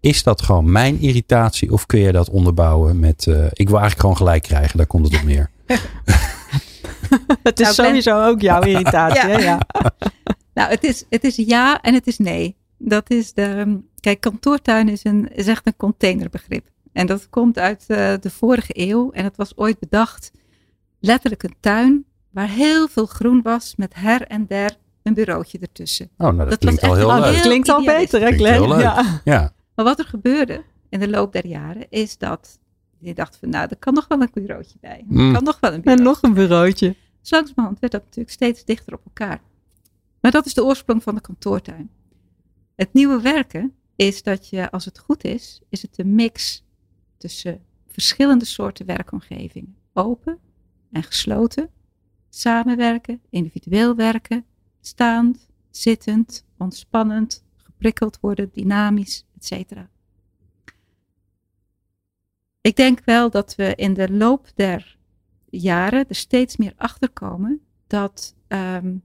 [0.06, 3.26] Is dat gewoon mijn irritatie of kun je dat onderbouwen met...
[3.26, 5.50] Uh, ik wil eigenlijk gewoon gelijk krijgen, daar komt het op neer.
[7.42, 9.28] het is nou, sowieso ook jouw irritatie.
[9.28, 9.38] ja.
[9.38, 9.60] ja.
[10.54, 12.56] nou, het is, het is ja en het is nee.
[12.78, 13.78] Dat is de...
[14.00, 16.66] Kijk, kantoortuin is, een, is echt een containerbegrip.
[16.92, 19.10] En dat komt uit uh, de vorige eeuw.
[19.10, 20.30] En het was ooit bedacht,
[21.00, 26.10] letterlijk een tuin waar heel veel groen was met her en der een bureautje ertussen.
[26.18, 27.32] Oh, nou dat, dat klinkt al heel leuk.
[27.32, 28.78] Dat klinkt al beter, hè Glenn?
[28.78, 29.20] Ja.
[29.24, 29.54] ja.
[29.76, 32.58] Maar wat er gebeurde in de loop der jaren is dat
[32.98, 34.98] je dacht van nou, er kan nog wel een bureautje bij.
[34.98, 35.32] Er Mm.
[35.32, 36.96] kan nog wel een bureautje En nog een bureautje.
[37.20, 39.40] Zo langzamerhand werd dat natuurlijk steeds dichter op elkaar.
[40.20, 41.90] Maar dat is de oorsprong van de kantoortuin.
[42.74, 46.64] Het nieuwe werken is dat je, als het goed is, is het een mix
[47.18, 49.76] tussen verschillende soorten werkomgevingen.
[49.92, 50.38] Open
[50.92, 51.70] en gesloten.
[52.28, 54.44] Samenwerken, individueel werken,
[54.80, 57.44] staand, zittend, ontspannend,
[57.76, 59.72] geprikkeld worden, dynamisch, etc.
[62.60, 64.98] Ik denk wel dat we in de loop der
[65.50, 69.02] jaren er steeds meer achter komen dat um,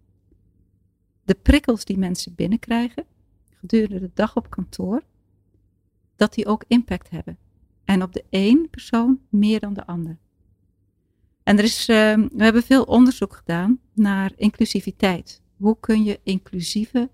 [1.23, 3.05] de prikkels die mensen binnenkrijgen
[3.49, 5.03] gedurende de dag op kantoor,
[6.15, 7.37] dat die ook impact hebben.
[7.83, 10.17] En op de een persoon meer dan de ander.
[11.43, 15.41] En er is, uh, we hebben veel onderzoek gedaan naar inclusiviteit.
[15.57, 17.09] Hoe kun je inclusieve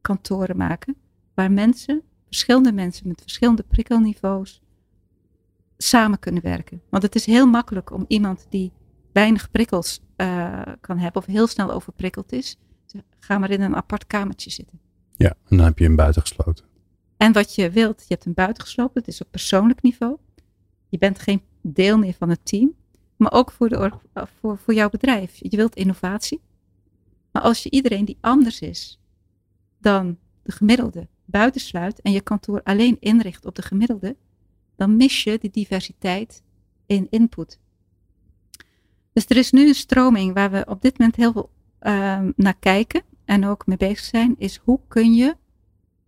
[0.00, 0.96] kantoren maken
[1.40, 4.62] waar mensen, verschillende mensen met verschillende prikkelniveaus,
[5.76, 6.82] samen kunnen werken.
[6.90, 8.72] Want het is heel makkelijk om iemand die
[9.12, 13.76] weinig prikkels uh, kan hebben of heel snel overprikkeld is, te, ga maar in een
[13.76, 14.80] apart kamertje zitten.
[15.16, 16.64] Ja, en dan heb je hem buitengesloten.
[17.16, 20.16] En wat je wilt, je hebt hem buitengesloten, het is op persoonlijk niveau.
[20.88, 22.74] Je bent geen deel meer van het team,
[23.16, 23.92] maar ook voor, de,
[24.40, 25.36] voor, voor jouw bedrijf.
[25.38, 26.40] Je wilt innovatie.
[27.32, 29.00] Maar als je iedereen die anders is
[29.78, 34.16] dan de gemiddelde buitensluit en je kantoor alleen inricht op de gemiddelde,
[34.76, 36.42] dan mis je de diversiteit
[36.86, 37.58] in input.
[39.12, 41.50] Dus er is nu een stroming waar we op dit moment heel veel
[41.82, 45.36] uh, naar kijken en ook mee bezig zijn, is hoe kun je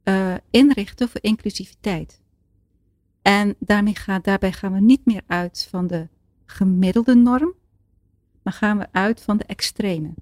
[0.04, 2.20] uh, inrichten voor inclusiviteit.
[3.22, 6.08] En daarmee gaan, daarbij gaan we niet meer uit van de
[6.44, 7.54] gemiddelde norm,
[8.42, 10.14] maar gaan we uit van de extreme.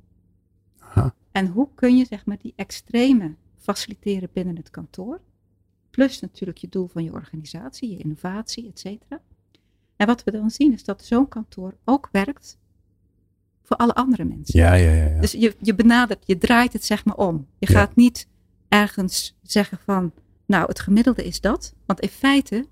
[0.79, 1.15] Aha.
[1.33, 3.35] En hoe kun je zeg maar die extreme
[3.75, 5.21] faciliteren binnen het kantoor?
[5.91, 9.21] Plus natuurlijk je doel van je organisatie, je innovatie, et cetera.
[9.97, 12.59] En wat we dan zien is dat zo'n kantoor ook werkt
[13.63, 14.61] voor alle andere mensen.
[14.61, 15.05] Ja, ja, ja.
[15.15, 15.21] ja.
[15.21, 17.47] Dus je, je benadert, je draait het zeg maar om.
[17.59, 17.79] Je Ja.
[17.79, 18.29] gaat niet
[18.69, 20.13] ergens zeggen van,
[20.47, 21.75] nou het gemiddelde is dat.
[21.87, 22.67] Want in feite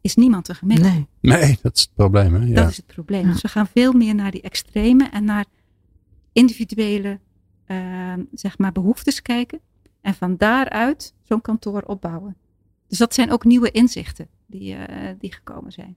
[0.00, 1.06] is niemand een gemiddelde.
[1.20, 1.36] Nee.
[1.40, 2.34] Nee, dat is het probleem.
[2.34, 2.44] Hè?
[2.46, 2.54] Ja.
[2.54, 3.26] Dat is het probleem.
[3.26, 3.32] Ja.
[3.32, 5.44] Dus we gaan veel meer naar die extreme en naar
[6.32, 7.20] individuele
[7.64, 9.60] ehm, zeg maar behoeftes kijken.
[10.00, 12.36] En van daaruit zo'n kantoor opbouwen.
[12.88, 15.96] Dus dat zijn ook nieuwe inzichten die, eh, die gekomen zijn.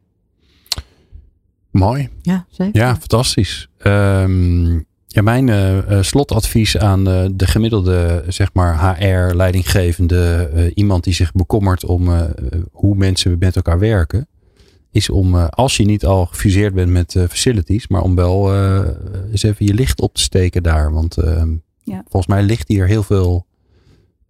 [1.72, 2.10] Mooi.
[2.22, 2.82] Ja, zeker.
[2.82, 3.68] Ja, fantastisch.
[3.78, 4.74] Ehm,
[5.08, 11.14] ja, mijn eh, eh, slotadvies aan eh, de gemiddelde, zeg maar, HR-leidinggevende, eh, iemand die
[11.14, 12.22] zich bekommert om eh,
[12.72, 14.28] hoe mensen met elkaar werken,
[14.92, 18.54] is om, eh, als je niet al gefuseerd bent met eh, facilities, maar om wel
[18.54, 18.88] eh,
[19.32, 20.94] eens even je licht op te steken daar.
[20.94, 22.02] Want ehm, Ja.
[22.10, 23.46] volgens mij ligt hier heel veel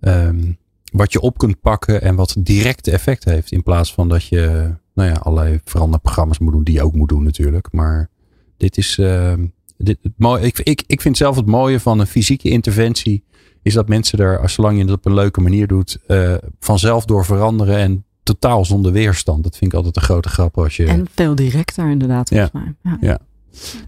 [0.01, 0.51] ehm,
[0.91, 3.51] wat je op kunt pakken en wat direct effect heeft.
[3.51, 7.09] In plaats van dat je nou ja, allerlei veranderprogramma's moet doen, die je ook moet
[7.09, 7.67] doen natuurlijk.
[7.71, 8.09] Maar
[8.57, 9.45] dit is ehm,
[9.77, 10.45] dit, het mooie.
[10.45, 13.23] Ik, ik, ik vind zelf het mooie van een fysieke interventie.
[13.61, 17.25] Is dat mensen er, zolang je het op een leuke manier doet, eh, vanzelf door
[17.25, 19.43] veranderen en totaal zonder weerstand.
[19.43, 20.85] Dat vind ik altijd een grote grap als je.
[20.85, 22.49] En veel directer inderdaad, Ja.
[22.51, 22.97] volgens mij.
[23.01, 23.19] Ja.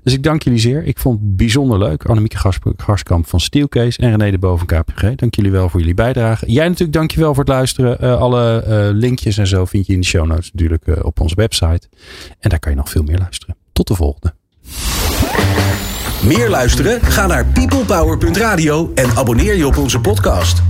[0.03, 0.83] Dus ik dank jullie zeer.
[0.83, 2.05] Ik vond het bijzonder leuk.
[2.05, 5.15] Annemieke Gars- Garskamp van Steelcase en René de Boven KPG.
[5.15, 6.51] Dank jullie wel voor jullie bijdrage.
[6.51, 7.99] Jij natuurlijk dank je wel voor het luisteren.
[7.99, 11.19] Eh, alle eh, linkjes en zo vind je in de show notes natuurlijk eh, op
[11.19, 11.87] onze website.
[12.39, 13.55] En daar kan je nog veel meer luisteren.
[13.71, 14.33] Tot de volgende.
[16.23, 17.01] Meer luisteren?
[17.01, 20.61] Ga naar peoplepower.radio en abonneer je op onze podcast.